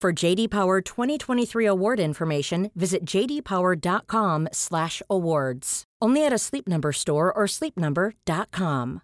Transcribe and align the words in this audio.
For 0.00 0.14
JD 0.14 0.48
Power 0.48 0.80
2023 0.80 1.66
award 1.66 2.00
information, 2.00 2.70
visit 2.74 3.04
jdpower.com/awards. 3.04 5.84
Only 6.00 6.24
at 6.24 6.32
a 6.32 6.38
Sleep 6.38 6.66
Number 6.66 6.92
store 6.92 7.30
or 7.30 7.44
sleepnumber.com. 7.46 9.02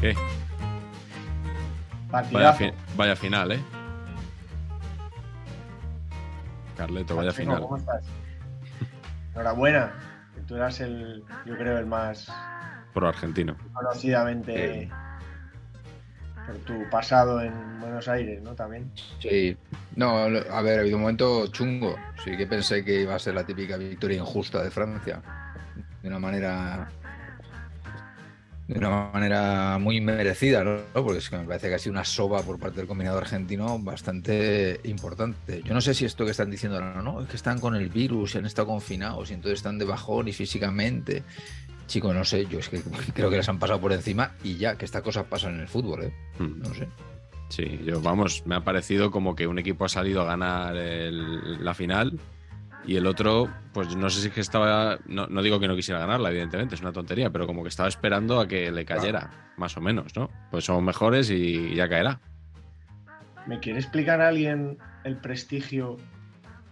¿Qué? 0.00 0.14
Vaya, 2.10 2.10
Partidazo. 2.10 2.58
fi- 2.58 2.72
vaya 2.96 3.16
final, 3.16 3.52
¿eh? 3.52 3.60
Carleto, 6.76 7.16
vaya 7.16 7.32
final. 7.32 7.60
¿Cómo 7.62 7.76
estás? 7.76 8.04
Enhorabuena. 9.34 9.92
que 10.34 10.40
Tú 10.42 10.56
eras 10.56 10.80
el, 10.80 11.22
yo 11.46 11.56
creo, 11.56 11.78
el 11.78 11.86
más 11.86 12.30
Pro 12.92 13.08
argentino. 13.08 13.56
conocidamente 13.72 14.90
por 16.46 16.56
tu 16.58 16.90
pasado 16.90 17.40
en 17.40 17.80
Buenos 17.80 18.06
Aires, 18.08 18.42
¿no? 18.42 18.54
También. 18.54 18.90
Sí, 19.18 19.56
no, 19.96 20.18
a 20.18 20.28
ver, 20.28 20.46
ha 20.50 20.58
habido 20.80 20.96
un 20.96 21.02
momento 21.02 21.46
chungo. 21.48 21.96
Sí 22.22 22.36
que 22.36 22.46
pensé 22.46 22.84
que 22.84 23.00
iba 23.02 23.14
a 23.14 23.18
ser 23.18 23.34
la 23.34 23.44
típica 23.44 23.76
victoria 23.76 24.18
injusta 24.18 24.62
de 24.62 24.70
Francia. 24.70 25.22
De 26.02 26.08
una 26.08 26.18
manera. 26.18 26.88
De 28.66 28.78
una 28.78 29.10
manera 29.12 29.78
muy 29.78 30.00
merecida, 30.00 30.64
¿no? 30.64 30.78
Porque 30.94 31.18
es 31.18 31.28
que 31.28 31.36
me 31.36 31.44
parece 31.44 31.68
que 31.68 31.74
ha 31.74 31.78
sido 31.78 31.92
una 31.92 32.04
soba 32.04 32.42
por 32.42 32.58
parte 32.58 32.78
del 32.78 32.86
combinado 32.86 33.18
argentino 33.18 33.78
bastante 33.78 34.80
importante. 34.84 35.60
Yo 35.64 35.74
no 35.74 35.82
sé 35.82 35.92
si 35.92 36.06
esto 36.06 36.24
que 36.24 36.30
están 36.30 36.50
diciendo 36.50 36.78
ahora, 36.78 37.02
no, 37.02 37.20
es 37.20 37.28
que 37.28 37.36
están 37.36 37.60
con 37.60 37.74
el 37.74 37.90
virus 37.90 38.34
y 38.34 38.38
han 38.38 38.46
estado 38.46 38.68
confinados 38.68 39.30
y 39.30 39.34
entonces 39.34 39.58
están 39.58 39.78
de 39.78 39.84
bajón 39.84 40.28
y 40.28 40.32
físicamente. 40.32 41.22
Chico, 41.86 42.14
no 42.14 42.24
sé, 42.24 42.46
yo 42.46 42.58
es 42.58 42.70
que 42.70 42.80
creo 43.14 43.28
que 43.28 43.36
les 43.36 43.48
han 43.50 43.58
pasado 43.58 43.78
por 43.80 43.92
encima 43.92 44.32
y 44.42 44.56
ya, 44.56 44.76
que 44.78 44.86
estas 44.86 45.02
cosas 45.02 45.26
pasan 45.26 45.56
en 45.56 45.60
el 45.60 45.68
fútbol, 45.68 46.04
¿eh? 46.04 46.12
Mm. 46.38 46.62
No 46.62 46.74
sé. 46.74 46.88
Sí, 47.50 47.80
yo, 47.84 48.00
vamos, 48.00 48.42
me 48.46 48.54
ha 48.54 48.60
parecido 48.64 49.10
como 49.10 49.36
que 49.36 49.46
un 49.46 49.58
equipo 49.58 49.84
ha 49.84 49.88
salido 49.90 50.22
a 50.22 50.24
ganar 50.24 50.74
el- 50.76 51.62
la 51.62 51.74
final 51.74 52.18
y 52.86 52.96
el 52.96 53.06
otro, 53.06 53.48
pues 53.72 53.94
no 53.96 54.10
sé 54.10 54.20
si 54.20 54.28
es 54.28 54.34
que 54.34 54.40
estaba, 54.40 54.98
no, 55.06 55.26
no 55.26 55.42
digo 55.42 55.58
que 55.60 55.68
no 55.68 55.76
quisiera 55.76 56.00
ganarla, 56.00 56.30
evidentemente, 56.30 56.74
es 56.74 56.80
una 56.80 56.92
tontería, 56.92 57.30
pero 57.30 57.46
como 57.46 57.62
que 57.62 57.68
estaba 57.68 57.88
esperando 57.88 58.40
a 58.40 58.46
que 58.48 58.70
le 58.70 58.84
cayera, 58.84 59.52
más 59.56 59.76
o 59.76 59.80
menos, 59.80 60.14
¿no? 60.16 60.28
Pues 60.50 60.64
somos 60.64 60.82
mejores 60.82 61.30
y 61.30 61.74
ya 61.74 61.88
caerá. 61.88 62.20
¿Me 63.46 63.60
quiere 63.60 63.78
explicar 63.78 64.20
a 64.20 64.28
alguien 64.28 64.78
el 65.04 65.16
prestigio 65.18 65.96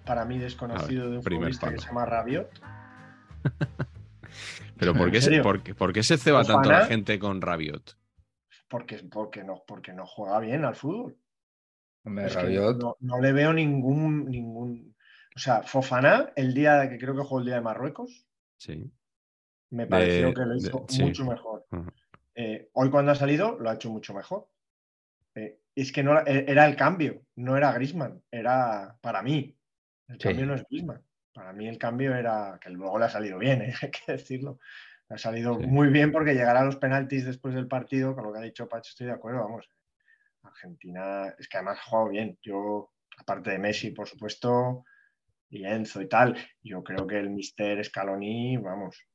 para 0.05 0.25
mí 0.25 0.39
desconocido 0.39 1.03
ver, 1.05 1.11
de 1.11 1.17
un 1.19 1.23
futbolista 1.23 1.67
que 1.69 1.73
palo. 1.77 1.81
se 1.83 1.89
llama 1.89 2.07
Rabiot? 2.07 2.51
Pero 4.79 4.95
¿por 4.95 5.07
¿En 5.09 5.13
qué, 5.13 5.21
se, 5.21 5.43
por, 5.43 5.63
qué- 5.63 5.75
por 5.75 5.93
qué 5.93 6.03
se 6.03 6.19
ceba 6.19 6.45
tanto 6.45 6.71
la 6.71 6.87
gente 6.87 7.19
con 7.19 7.41
Rabiot? 7.41 7.97
Porque, 8.69 8.97
porque, 9.11 9.45
no, 9.45 9.63
porque 9.67 9.93
no 9.93 10.07
juega 10.07 10.41
bien 10.41 10.65
al 10.65 10.75
fútbol. 10.75 11.17
Hombre, 12.05 12.27
Es 12.27 12.37
que 12.37 12.43
Rabiot, 12.43 12.79
no, 12.81 12.97
no 13.01 13.21
le 13.21 13.33
veo 13.33 13.53
ningún, 13.53 14.25
ningún. 14.31 14.92
O 15.35 15.39
sea, 15.39 15.63
Fofana, 15.63 16.33
el 16.37 16.53
día 16.55 16.89
que 16.89 16.99
creo 16.99 17.15
que 17.15 17.23
jugó 17.23 17.41
el 17.41 17.47
día 17.47 17.55
de 17.57 17.61
Marruecos, 17.63 18.27
Sí. 18.59 18.91
me 19.71 19.87
pareció 19.87 20.29
De- 20.29 20.35
que 20.35 20.41
lo 20.41 20.49
de- 20.51 20.57
hizo 20.59 20.87
sí. 20.89 21.03
mucho 21.05 21.25
mejor. 21.25 21.67
Eh, 22.35 22.69
hoy 22.75 22.91
cuando 22.91 23.13
ha 23.13 23.15
salido 23.15 23.59
lo 23.59 23.71
ha 23.71 23.75
hecho 23.75 23.91
mucho 23.91 24.15
mejor. 24.15 24.49
Eh, 25.35 25.59
es 25.75 25.91
que 25.93 26.03
no 26.03 26.13
era- 26.13 26.23
era 26.31 26.67
el 26.67 26.77
cambio, 26.77 27.23
no 27.37 27.57
era 27.57 27.73
Grisman, 27.73 28.23
era 28.31 28.97
para 29.01 29.23
mí. 29.23 29.57
El 30.09 30.17
Sí. 30.17 30.23
cambio 30.29 30.47
no 30.47 30.55
es 30.55 30.65
Grisman. 30.69 31.03
Para 31.33 31.53
mí 31.55 31.67
el 31.67 31.79
cambio 31.79 32.15
era 32.15 32.59
que 32.61 32.69
luego 32.69 32.99
le 32.99 33.07
ha 33.07 33.11
salido 33.11 33.39
bien, 33.39 33.63
¿eh? 33.73 33.75
hay 33.83 33.91
que 33.91 34.13
decirlo. 34.13 34.59
Le 35.09 35.15
ha 35.17 35.19
salido 35.19 35.59
Sí. 35.59 35.67
muy 35.67 35.89
bien 35.89 36.13
porque 36.13 36.35
llegar 36.35 36.57
a 36.59 36.65
los 36.65 36.77
penaltis 36.77 37.25
después 37.25 37.55
del 37.55 37.69
partido, 37.69 38.15
con 38.15 38.25
lo 38.25 38.33
que 38.33 38.39
ha 38.39 38.43
dicho 38.43 38.69
Pacho, 38.69 38.91
estoy 38.91 39.07
de 39.07 39.13
acuerdo, 39.15 39.41
vamos. 39.41 39.67
Argentina, 40.43 41.35
es 41.39 41.49
que 41.49 41.57
además 41.57 41.79
ha 41.81 41.89
jugado 41.91 42.09
bien. 42.11 42.39
Yo, 42.43 42.93
aparte 43.19 43.51
de 43.51 43.59
Messi, 43.59 43.91
por 43.93 44.09
supuesto, 44.09 44.85
y 45.53 45.65
Enzo 45.67 46.01
y 46.01 46.09
tal, 46.09 46.35
yo 46.63 46.83
creo 46.83 47.07
que 47.07 47.19
el 47.19 47.31
Mister 47.31 47.85
Scaloni, 47.85 48.57
vamos, 48.57 49.07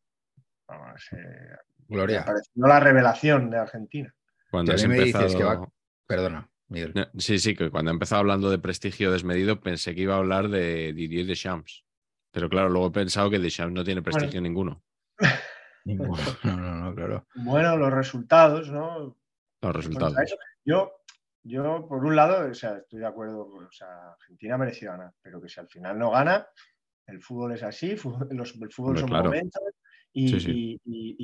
vamos 0.68 1.02
eh, 1.12 1.56
Gloria. 1.88 2.22
ha 2.22 2.25
parecido 2.25 2.68
la 2.68 2.80
revelación 2.80 3.50
de 3.50 3.58
Argentina. 3.58 4.14
Cuando 4.52 4.74
has 4.74 4.88
me 4.88 4.96
dices 4.96 5.16
empezado... 5.16 5.38
que 5.38 5.44
va- 5.44 5.72
Perdona, 6.06 6.50
Miguel. 6.70 6.94
No, 6.96 7.06
Sí, 7.18 7.40
sí, 7.40 7.56
que 7.56 7.70
cuando 7.72 7.92
he 7.92 7.94
empezado 7.94 8.20
hablando 8.20 8.50
de 8.52 8.59
prestigio 8.59 9.12
desmedido 9.12 9.59
pensé 9.59 9.96
que 9.96 10.02
iba 10.02 10.14
a 10.14 10.20
hablar 10.20 10.47
de 10.50 10.94
Didier 10.94 11.26
Deschamps. 11.26 11.84
Pero 12.31 12.50
claro, 12.50 12.70
luego 12.70 12.88
he 12.88 12.92
pensado 12.92 13.30
que 13.31 13.40
Deschamps 13.40 13.74
no 13.74 13.84
tiene 13.84 14.02
prestigio 14.03 14.40
ninguno. 14.40 14.84
Ninguno. 15.86 16.18
No, 16.44 16.58
no, 16.58 16.76
no, 16.76 16.96
claro. 16.96 17.28
Bueno, 17.34 17.78
los 17.78 17.92
resultados, 17.94 18.70
¿no? 18.70 19.18
Los 19.62 19.76
resultados. 19.76 20.16
Yo, 20.66 20.97
yo, 21.47 21.85
por 21.88 22.03
un 22.06 22.16
lado, 22.16 22.50
o 22.50 22.53
sea, 22.53 22.78
estoy 22.78 23.00
de 23.00 23.08
acuerdo, 23.08 23.41
o 23.47 23.72
sea, 23.72 24.12
Argentina 24.13 24.56
ha 24.56 24.58
merecido 24.59 24.91
ganar, 24.91 25.12
pero 25.22 25.41
que 25.41 25.50
si 25.50 25.59
al 25.59 25.68
final 25.69 25.97
no 25.97 26.12
gana, 26.12 26.47
el 27.08 27.22
fútbol 27.22 27.53
es 27.53 27.63
así, 27.63 27.96
fútbol- 27.96 28.28
los- 28.31 28.56
el 28.56 28.72
fútbol 28.72 28.90
Hombre, 28.97 29.02
son 29.02 29.09
claro. 29.09 29.24
momentos 29.30 29.62
y, 30.13 30.28
Sí, 30.30 30.40
sí. 30.40 30.52
y- 30.52 30.81
y- 30.85 31.16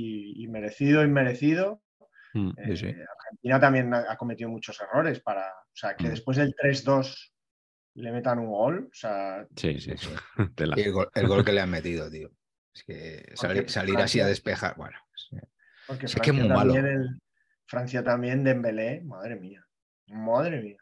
y- 0.41 0.43
y 0.43 0.47
merecido, 0.47 1.03
inmerecido. 1.03 1.81
Mm. 2.33 2.51
Eh, 2.57 2.77
sí. 2.77 2.85
Argentina 2.87 3.59
también 3.59 3.93
ha, 3.93 4.11
ha 4.11 4.17
cometido 4.17 4.49
muchos 4.49 4.79
errores 4.81 5.19
para, 5.21 5.47
o 5.47 5.75
sea, 5.75 5.95
que 5.95 6.05
Mm. 6.05 6.09
después 6.09 6.37
del 6.37 6.55
3-2 6.55 7.33
le 7.95 8.11
metan 8.11 8.39
un 8.39 8.47
gol, 8.47 8.87
o 8.91 8.93
sea, 8.95 9.45
Sí, 9.55 9.79
sí. 9.79 9.91
El, 10.57 10.91
gol, 10.91 11.09
el 11.13 11.27
gol 11.27 11.45
que 11.45 11.51
le 11.53 11.61
han 11.61 11.69
metido, 11.69 12.09
tío. 12.09 12.31
Es 12.73 12.83
que 12.83 13.31
salir, 13.35 13.69
salir 13.69 13.97
así 13.97 14.19
a 14.19 14.25
despejar. 14.25 14.75
Bueno, 14.77 14.97
porque 15.87 16.07
Es 16.07 16.15
que 16.15 16.21
es 16.21 16.25
Francia, 16.25 16.33
muy 16.33 16.47
malo. 16.49 16.73
también 16.73 16.95
el- 16.95 17.21
Francia 17.67 18.03
también, 18.03 18.43
Dembélé, 18.43 19.01
madre 19.03 19.35
mía, 19.35 19.63
madre 20.07 20.61
mía. 20.61 20.77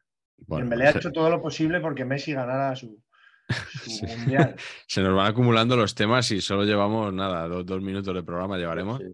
Bueno, 0.48 0.66
Dembélé 0.70 0.88
ha 0.88 0.92
hecho 0.98 1.12
todo 1.12 1.30
lo 1.30 1.42
posible 1.42 1.80
porque 1.80 2.04
Messi 2.06 2.34
ganara 2.34 2.76
su, 2.76 3.02
su 3.50 3.90
Sí. 3.90 4.06
mundial. 4.08 4.56
se 4.88 5.02
nos 5.02 5.16
van 5.16 5.28
acumulando 5.28 5.76
los 5.78 5.94
temas 5.96 6.29
y 6.32 6.41
solo 6.41 6.64
llevamos 6.64 7.14
nada, 7.14 7.47
dos, 7.47 7.66
dos 7.66 7.82
minutos 7.82 8.14
de 8.16 8.23
programa 8.23 8.58
llevaremos. 8.58 9.00
Sí. 9.00 9.06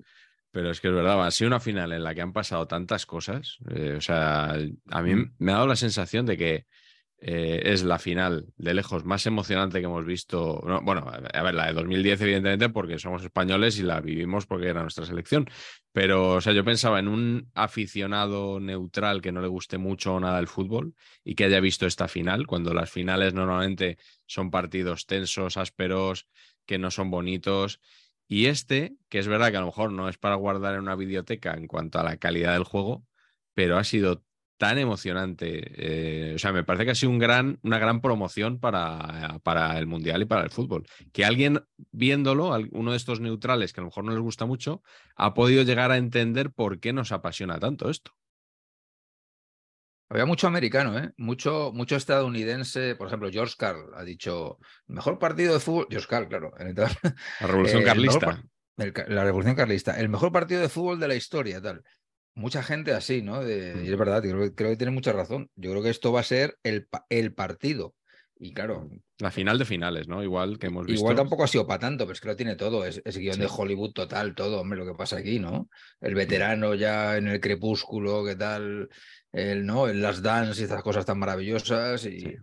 Pero 0.51 0.71
es 0.71 0.80
que 0.81 0.88
es 0.88 0.94
verdad, 0.94 1.24
ha 1.25 1.30
sido 1.31 1.50
una 1.50 1.59
final 1.59 1.92
en 1.92 2.04
la 2.04 2.15
que 2.15 2.21
han 2.21 2.33
pasado 2.33 2.68
tantas 2.68 3.06
cosas. 3.06 3.57
eh, 3.69 3.95
o 3.98 4.01
sea, 4.01 4.54
a 4.89 5.01
mí 5.01 5.13
Mm. 5.15 5.36
me 5.39 5.51
ha 5.51 5.56
dado 5.56 5.68
la 5.68 5.75
sensación 5.75 6.25
de 6.25 6.38
que 6.38 6.65
eh, 7.19 7.61
es 7.65 7.83
la 7.83 7.97
final 7.97 8.45
de 8.57 8.75
lejos 8.75 9.03
más 9.03 9.25
emocionante 9.25 9.79
que 9.79 9.85
hemos 9.85 10.05
visto. 10.05 10.61
no, 10.65 10.81
bueno, 10.81 11.09
a 11.09 11.43
ver, 11.43 11.55
la 11.55 11.67
de 11.67 11.73
2010, 11.73 12.21
evidentemente, 12.21 12.69
porque 12.69 12.99
somos 12.99 13.23
españoles 13.23 13.79
y 13.79 13.83
la 13.83 13.99
vivimos 14.01 14.45
porque 14.45 14.67
era 14.67 14.81
nuestra 14.83 15.05
selección. 15.05 15.49
Pero, 15.91 16.33
o 16.35 16.41
sea, 16.41 16.53
yo 16.53 16.63
pensaba 16.63 16.99
en 16.99 17.07
un 17.07 17.49
aficionado 17.55 18.59
neutral 18.59 19.21
que 19.21 19.31
no 19.31 19.41
le 19.41 19.47
guste 19.47 19.79
mucho 19.79 20.13
o 20.15 20.19
nada 20.19 20.39
el 20.39 20.47
fútbol 20.47 20.93
y 21.23 21.33
que 21.35 21.45
haya 21.45 21.59
visto 21.59 21.87
esta 21.87 22.07
final, 22.07 22.45
cuando 22.45 22.73
las 22.73 22.91
finales 22.91 23.33
normalmente 23.33 23.97
son 24.27 24.51
partidos 24.51 25.07
tensos, 25.07 25.57
ásperos, 25.57 26.27
que 26.65 26.77
no 26.77 26.91
son 26.91 27.09
bonitos. 27.09 27.81
Y 28.27 28.45
este, 28.45 28.95
que 29.09 29.19
es 29.19 29.27
verdad 29.27 29.51
que 29.51 29.57
a 29.57 29.61
lo 29.61 29.67
mejor 29.67 29.91
no 29.91 30.07
es 30.09 30.17
para 30.17 30.35
guardar 30.35 30.75
en 30.75 30.81
una 30.81 30.95
biblioteca 30.95 31.53
en 31.53 31.65
cuanto 31.67 31.99
a 31.99 32.03
la 32.03 32.17
calidad 32.17 32.53
del 32.53 32.63
juego, 32.63 33.05
pero 33.55 33.77
ha 33.77 33.83
sido 33.83 34.23
tan 34.57 34.77
emocionante. 34.80 35.62
Eh, 35.75 36.36
o 36.36 36.39
sea, 36.39 36.51
me 36.51 36.63
parece 36.63 36.86
que 36.86 36.92
ha 36.92 36.95
sido 36.95 37.12
un 37.12 37.19
gran, 37.19 37.59
una 37.62 37.77
gran 37.80 38.01
promoción 38.01 38.59
para, 38.59 39.39
para, 39.44 39.77
el 39.77 39.88
Mundial 39.88 40.24
y 40.24 40.25
para 40.25 40.44
el 40.44 40.50
fútbol. 40.50 40.88
Que 41.13 41.25
alguien 41.25 41.63
viéndolo, 41.92 42.57
uno 42.71 42.92
de 42.92 42.98
estos 42.98 43.19
neutrales 43.19 43.71
que 43.71 43.80
a 43.80 43.83
lo 43.83 43.88
mejor 43.88 44.04
no 44.04 44.12
les 44.12 44.21
gusta 44.21 44.45
mucho, 44.45 44.81
ha 45.15 45.33
podido 45.33 45.63
llegar 45.63 45.92
a 45.92 45.98
entender 45.98 46.51
por 46.51 46.80
qué 46.80 46.92
nos 46.92 47.12
apasiona 47.12 47.59
tanto 47.59 47.89
esto. 47.89 48.12
Había 50.09 50.25
mucho 50.25 50.48
americano, 50.48 50.98
¿eh? 50.98 51.12
mucho, 51.18 51.71
mucho 51.74 51.98
estadounidense. 51.98 52.95
Por 52.95 53.07
ejemplo, 53.07 53.30
George 53.30 53.56
Carl 53.57 53.92
ha 53.94 54.03
dicho, 54.03 54.57
mejor 54.88 55.19
partido 55.19 55.53
de 55.53 55.60
fútbol. 55.60 55.88
George 55.89 56.07
Carl, 56.07 56.27
claro. 56.30 56.51
La 56.57 57.48
Revolución 57.48 57.83
Carlista. 57.83 58.42
la 58.77 59.24
Revolución 59.25 59.56
Carlista. 59.56 60.00
El 60.00 60.07
mejor 60.07 60.31
partido 60.31 60.62
de 60.62 60.69
fútbol 60.69 61.00
de 61.00 61.10
la 61.10 61.15
historia, 61.15 61.62
tal 61.62 61.83
mucha 62.38 62.62
gente 62.62 62.94
así, 62.94 63.22
¿no? 63.22 63.42
y 63.42 63.51
es 63.51 63.75
mm. 63.75 63.98
verdad, 63.98 64.22
creo, 64.22 64.54
creo, 64.54 64.69
que 64.69 64.78
tiene 64.78 64.92
mucha 64.92 65.12
razón. 65.12 65.50
Yo 65.56 65.72
creo 65.72 65.84
que 65.84 65.89
esto 65.89 66.12
va 66.12 66.22
a 66.22 66.24
ser 66.24 66.57
el, 66.63 66.88
el 67.10 67.34
partido. 67.34 67.95
Y 68.39 68.54
claro. 68.54 68.88
La 69.18 69.31
final 69.31 69.57
de 69.57 69.66
finales, 69.66 70.07
¿no? 70.07 70.22
Igual 70.22 70.60
que 70.60 70.68
hemos 70.68 70.86
visto. 70.86 71.00
Igual 71.00 71.16
tampoco 71.16 71.44
ha 71.44 71.48
sido 71.48 71.66
para 71.66 71.80
tanto, 71.80 72.06
pero 72.06 72.13
es 72.13 72.22
que 72.22 72.28
lo 72.28 72.36
tiene 72.36 72.56
todo. 72.56 72.86
Es, 72.86 73.01
guion 73.04 73.39
de 73.39 73.50
Hollywood 73.50 73.94
total, 73.94 74.36
todo, 74.36 74.62
hombre, 74.62 74.78
lo 74.78 74.86
que 74.86 74.94
pasa 74.94 75.18
aquí, 75.18 75.39
¿no? 75.39 75.69
El 76.00 76.13
veterano 76.13 76.75
ya 76.75 77.18
en 77.18 77.28
el 77.28 77.39
crepúsculo, 77.39 78.24
¿qué 78.24 78.36
tal? 78.36 78.89
El, 79.31 79.66
¿no? 79.66 79.88
El 79.88 80.04
Last 80.04 80.19
Dance 80.19 80.62
y 80.62 80.66
estas 80.66 80.84
cosas 80.84 81.06
tan 81.06 81.18
maravillosas. 81.18 82.06
Y 82.06 82.36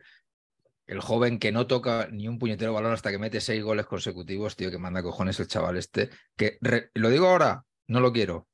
el 0.88 1.00
joven 1.00 1.38
que 1.38 1.52
no 1.52 1.68
toca 1.68 2.08
ni 2.10 2.26
un 2.26 2.40
puñetero 2.40 2.72
balón 2.72 2.92
hasta 2.92 3.12
que 3.12 3.18
mete 3.18 3.40
seis 3.40 3.62
goles 3.62 3.86
consecutivos, 3.86 4.56
tío, 4.56 4.72
que 4.72 4.78
manda 4.78 5.04
cojones 5.04 5.38
el 5.38 5.46
chaval 5.46 5.76
este. 5.76 6.10
Que 6.36 6.58
lo 6.94 7.08
digo 7.08 7.28
ahora, 7.28 7.62
no 7.86 8.00
lo 8.00 8.12
quiero 8.12 8.48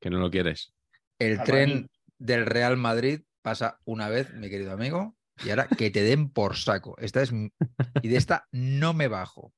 que 0.00 0.10
no 0.10 0.18
lo 0.18 0.30
quieres. 0.30 0.74
El 1.18 1.42
tren 1.42 1.90
del 2.18 2.46
Real 2.46 2.76
Madrid 2.76 3.22
pasa 3.42 3.80
una 3.84 4.08
vez, 4.08 4.32
mi 4.34 4.50
querido 4.50 4.72
amigo, 4.72 5.16
y 5.44 5.50
ahora 5.50 5.68
que 5.68 5.90
te 5.90 6.02
den 6.02 6.30
por 6.30 6.56
saco. 6.56 6.96
Esta 6.98 7.22
es 7.22 7.32
y 7.32 8.08
de 8.08 8.16
esta 8.16 8.46
no 8.52 8.94
me 8.94 9.08
bajo. 9.08 9.52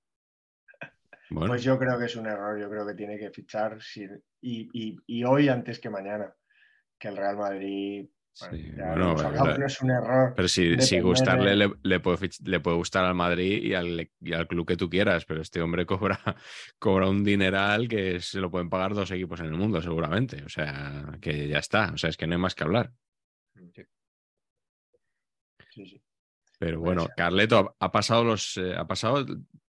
Pues 1.31 1.63
yo 1.63 1.79
creo 1.79 1.99
que 1.99 2.07
es 2.07 2.17
un 2.17 2.27
error, 2.27 2.59
yo 2.59 2.69
creo 2.69 2.87
que 2.87 2.95
tiene 2.95 3.17
que 3.17 3.31
fichar 3.31 3.79
y, 4.41 5.25
hoy 5.25 5.49
antes 5.49 5.79
que 5.79 5.89
mañana, 5.89 6.35
que 6.99 7.09
el 7.09 7.17
Real 7.17 7.37
Madrid 7.37 8.09
bueno, 8.97 9.15
no 9.59 9.67
es 9.67 9.83
un 9.83 9.91
error. 9.91 10.33
Pero 10.35 10.49
si, 10.49 11.01
gustarle 11.01 11.57
le, 11.57 12.01
puede, 12.01 12.31
le, 12.45 12.61
puede, 12.61 12.77
gustar 12.77 13.05
al 13.05 13.15
Madrid 13.15 13.63
y 13.63 13.75
al, 13.75 14.11
al, 14.35 14.47
club 14.47 14.67
que 14.67 14.77
tú 14.77 14.89
quieras, 14.89 15.25
pero 15.25 15.43
este 15.43 15.61
hombre 15.61 15.85
cobra, 15.87 16.19
cobra 16.79 17.09
un 17.09 17.25
dineral 17.25 17.89
que 17.89 18.21
se 18.21 18.41
lo 18.41 18.51
pueden 18.51 18.71
pagar 18.71 18.95
dos 18.95 19.11
equipos 19.11 19.41
en 19.41 19.47
el 19.47 19.53
mundo, 19.53 19.83
seguramente. 19.83 20.43
O 20.45 20.49
sea, 20.49 21.19
que 21.21 21.49
ya 21.49 21.59
está. 21.59 21.93
O 21.93 21.99
sea, 21.99 22.11
es 22.11 22.17
que 22.17 22.27
no 22.27 22.35
hay 22.35 22.41
más 22.41 22.55
que 22.55 22.65
hablar. 22.65 22.93
Pero 26.59 26.81
bueno, 26.81 27.09
Carleto 27.17 27.77
ha, 27.79 27.93
pasado 27.93 28.25
los 28.25 28.57
eh, 28.59 28.75
ha 28.77 28.87
pasado 28.87 29.25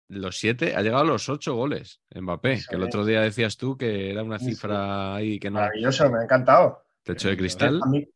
los 0.08 0.38
siete, 0.38 0.76
ha 0.76 0.82
llegado 0.82 1.02
a 1.02 1.06
los 1.06 1.28
ocho 1.28 1.54
goles 1.54 2.00
Mbappé, 2.14 2.60
que 2.68 2.76
el 2.76 2.82
otro 2.84 3.04
día 3.04 3.22
decías 3.22 3.56
tú 3.56 3.76
que 3.76 4.12
era 4.12 4.22
una 4.22 4.38
cifra 4.38 5.16
ahí 5.16 5.38
que 5.40 5.50
no. 5.50 5.58
Maravilloso, 5.58 6.08
me 6.10 6.20
ha 6.20 6.22
encantado. 6.22 6.84
Techo 7.02 7.28
de 7.28 7.36
cristal. 7.36 7.80
A 7.82 7.88
mí, 7.88 8.08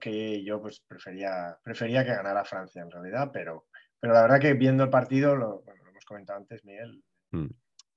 que 0.00 0.42
yo 0.44 0.60
pues 0.60 0.80
prefería, 0.80 1.56
prefería 1.62 2.04
que 2.04 2.14
ganara 2.14 2.44
Francia 2.44 2.82
en 2.82 2.90
realidad, 2.90 3.30
pero, 3.32 3.66
pero 4.00 4.12
la 4.12 4.22
verdad 4.22 4.40
que 4.40 4.54
viendo 4.54 4.84
el 4.84 4.90
partido, 4.90 5.36
lo, 5.36 5.62
hemos 5.88 6.04
comentado 6.04 6.38
antes, 6.38 6.64
Miguel, 6.64 7.02
mm. 7.30 7.46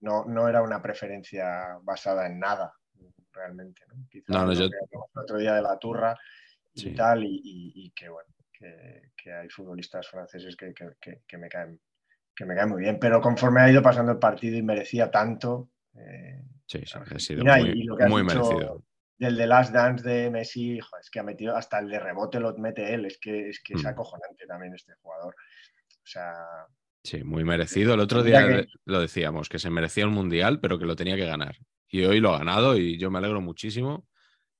no, 0.02 0.26
no 0.26 0.48
era 0.48 0.62
una 0.62 0.82
preferencia 0.82 1.78
basada 1.82 2.28
en 2.28 2.40
nada, 2.40 2.74
realmente. 3.32 3.82
¿no? 3.88 4.46
no, 4.46 4.54
yo... 4.54 4.66
el 4.66 4.72
otro 5.16 5.38
día 5.38 5.56
de 5.56 5.62
la 5.62 5.78
turra 5.78 6.18
y 6.74 6.94
tal, 6.94 7.24
y, 7.24 7.92
que 7.96 8.08
bueno, 8.10 8.30
que, 8.54 9.34
hay 9.34 9.50
futbolistas 9.50 10.08
franceses 10.08 10.56
que, 10.56 10.74
que, 10.74 11.38
me 11.38 11.50
caen, 11.50 11.80
que 12.36 12.46
me 12.46 12.56
caen 12.56 12.70
muy 12.70 12.82
bien, 12.82 13.00
pero 13.00 13.20
conforme 13.20 13.62
ha 13.62 13.72
ido 13.72 13.82
pasando 13.82 14.12
el 14.12 14.20
partido 14.20 14.58
y 14.58 14.64
merecía 14.64 15.10
tanto. 15.10 15.70
Eh, 15.96 16.42
sí, 16.66 16.84
sí, 16.86 16.98
ha 16.98 17.20
sido 17.20 17.44
muy, 17.44 17.88
muy 18.08 18.24
merecido 18.24 18.84
del 19.22 19.38
The 19.38 19.46
Last 19.46 19.72
Dance 19.72 20.10
de 20.10 20.32
Messi, 20.32 20.80
es 20.80 21.10
que 21.12 21.20
ha 21.20 21.24
metido 21.24 21.56
hasta 21.56 21.78
el 21.78 21.90
de 21.90 22.00
rebote 22.00 22.40
lo 22.40 22.58
mete 22.58 22.92
él, 22.92 23.06
es 23.06 23.20
que 23.20 23.50
es, 23.50 23.62
que 23.64 23.76
es 23.76 23.84
mm. 23.84 23.88
acojonante 23.88 24.48
también 24.48 24.74
este 24.74 24.94
jugador. 25.00 25.36
O 25.36 26.08
sea. 26.08 26.34
Sí, 27.04 27.24
muy 27.24 27.44
merecido. 27.44 27.94
El 27.94 28.00
otro 28.00 28.24
día 28.24 28.66
lo 28.86 29.00
decíamos, 29.00 29.48
que 29.48 29.60
se 29.60 29.70
merecía 29.70 30.08
un 30.08 30.14
mundial, 30.14 30.60
pero 30.60 30.80
que 30.80 30.86
lo 30.86 30.96
tenía 30.96 31.16
que 31.16 31.28
ganar. 31.28 31.56
Y 31.88 32.04
hoy 32.04 32.20
lo 32.20 32.34
ha 32.34 32.40
ganado 32.40 32.76
y 32.76 32.98
yo 32.98 33.12
me 33.12 33.20
alegro 33.20 33.42
muchísimo 33.42 34.08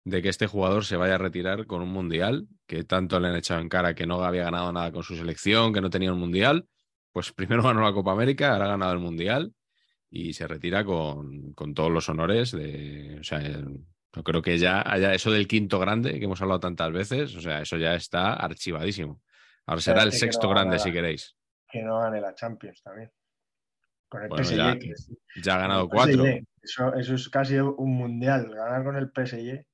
de 0.04 0.22
que 0.22 0.30
este 0.30 0.46
jugador 0.46 0.86
se 0.86 0.96
vaya 0.96 1.16
a 1.16 1.20
retirar 1.20 1.66
con 1.66 1.82
un 1.82 1.90
mundial, 1.90 2.48
que 2.68 2.84
tanto 2.84 3.20
le 3.20 3.30
han 3.30 3.36
echado 3.38 3.62
en 3.62 3.70
cara 3.70 3.96
que 3.96 4.06
no 4.06 4.24
había 4.24 4.44
ganado 4.44 4.72
nada 4.72 4.92
con 4.92 5.02
su 5.02 5.16
selección, 5.16 5.74
que 5.74 5.82
no 5.82 5.90
tenía 5.90 6.14
un 6.14 6.20
mundial. 6.20 6.68
Pues 7.12 7.32
primero 7.32 7.64
ganó 7.64 7.82
la 7.82 7.94
Copa 7.94 8.12
América, 8.12 8.54
ahora 8.54 8.66
ha 8.66 8.70
ganado 8.70 8.94
el 8.94 9.00
mundial 9.00 9.56
y 10.12 10.34
se 10.34 10.48
retira 10.48 10.86
con, 10.86 11.54
con 11.54 11.74
todos 11.74 11.90
los 11.90 12.10
honores 12.10 12.52
de, 12.52 13.18
o 13.22 13.24
sea, 13.24 13.40
yo 14.14 14.24
creo 14.24 14.42
que 14.42 14.58
ya 14.58 14.84
haya 14.86 15.14
eso 15.14 15.32
del 15.32 15.48
quinto 15.48 15.80
grande 15.80 16.20
que 16.20 16.26
hemos 16.26 16.42
hablado 16.42 16.60
tantas 16.60 16.92
veces, 16.92 17.36
o 17.36 17.42
sea, 17.42 17.62
eso 17.62 17.78
ya 17.78 17.96
está 17.96 18.34
archivadísimo. 18.34 19.22
Ahora 19.66 19.82
será 19.82 20.04
el 20.04 20.12
sexto 20.12 20.50
grande 20.50 20.80
si 20.80 20.92
queréis. 20.92 21.36
Que 21.70 21.82
no 21.82 22.00
gane 22.00 22.20
la 22.20 22.36
Champions 22.36 22.82
también. 22.84 23.10
Con 24.10 24.24
el 24.24 24.30
PSG. 24.30 24.94
Ya, 25.42 25.56
ha 25.56 25.60
ganado 25.60 25.88
cuatro. 25.88 26.26
Eso, 26.62 26.94
es 26.94 27.30
casi 27.30 27.58
un 27.58 27.96
mundial, 27.96 28.54
ganar 28.54 28.84
con 28.84 28.98
el 28.98 29.08
PSG 29.08 29.66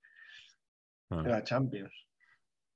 ah. 1.10 1.24
de 1.24 1.30
la 1.30 1.44
Champions. 1.44 1.92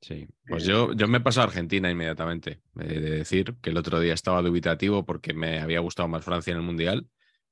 Sí, 0.01 0.27
pues 0.47 0.65
yo, 0.65 0.93
yo 0.93 1.07
me 1.07 1.21
paso 1.21 1.41
a 1.41 1.43
Argentina 1.43 1.91
inmediatamente. 1.91 2.61
de 2.73 2.99
decir 2.99 3.55
que 3.61 3.69
el 3.69 3.77
otro 3.77 3.99
día 3.99 4.15
estaba 4.15 4.41
dubitativo 4.41 5.05
porque 5.05 5.35
me 5.35 5.59
había 5.59 5.79
gustado 5.79 6.09
más 6.09 6.25
Francia 6.25 6.51
en 6.51 6.57
el 6.57 6.65
Mundial 6.65 7.07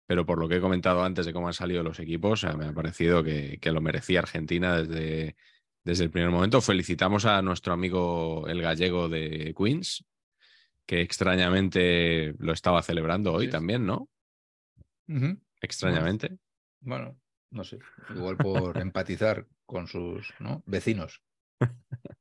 pero 0.09 0.25
por 0.25 0.39
lo 0.39 0.49
que 0.49 0.55
he 0.55 0.59
comentado 0.59 1.03
antes 1.03 1.27
de 1.27 1.33
cómo 1.33 1.45
han 1.45 1.53
salido 1.53 1.83
los 1.83 1.99
equipos, 1.99 2.43
me 2.57 2.65
ha 2.65 2.73
parecido 2.73 3.23
que, 3.23 3.59
lo 3.63 3.79
merecía 3.79 4.21
Argentina 4.21 4.81
desde, 4.81 5.35
desde 5.83 6.05
el 6.05 6.09
primer 6.09 6.31
momento. 6.31 6.61
Felicitamos 6.61 7.25
a 7.25 7.43
nuestro 7.43 7.73
amigo 7.73 8.47
el 8.47 8.59
gallego 8.59 9.07
de 9.07 9.53
Queens, 9.55 10.03
que 10.87 11.01
extrañamente 11.01 12.33
lo 12.39 12.53
estaba 12.53 12.81
celebrando 12.81 13.33
hoy 13.33 13.51
también, 13.51 13.85
¿no? 13.85 14.09
Extrañamente. 15.61 16.39
Bueno, 16.79 17.15
no 17.51 17.63
sé, 17.63 17.77
igual 18.09 18.35
por 18.35 18.77
empatizar 18.81 19.45
con 19.67 19.85
sus 19.85 20.33
vecinos. 20.65 21.21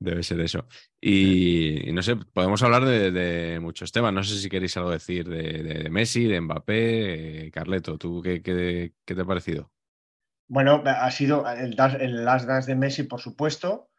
Debe 0.00 0.22
ser 0.22 0.40
eso. 0.40 0.66
Y, 1.00 1.90
no 1.92 2.02
sé, 2.02 2.16
podemos 2.16 2.62
hablar 2.62 2.84
de, 2.84 3.58
muchos 3.60 3.90
temas. 3.90 4.12
No 4.12 4.22
sé 4.22 4.38
si 4.38 4.48
queréis 4.48 4.76
algo 4.76 4.90
decir 4.90 5.28
de, 5.28 5.88
Messi, 5.90 6.24
de 6.26 6.40
Mbappé. 6.40 7.46
Eh, 7.46 7.50
Carleto, 7.50 7.98
¿tú 7.98 8.22
qué, 8.22 8.40
qué, 8.42 8.92
te 9.04 9.20
ha 9.20 9.24
parecido? 9.24 9.72
Bueno, 10.46 10.82
ha 10.86 11.10
sido 11.10 11.44
el, 11.50 11.76
el 12.00 12.24
Last 12.24 12.46
Dance 12.46 12.70
de 12.70 12.76
Messi, 12.76 13.02
por 13.02 13.20
supuesto. 13.20 13.90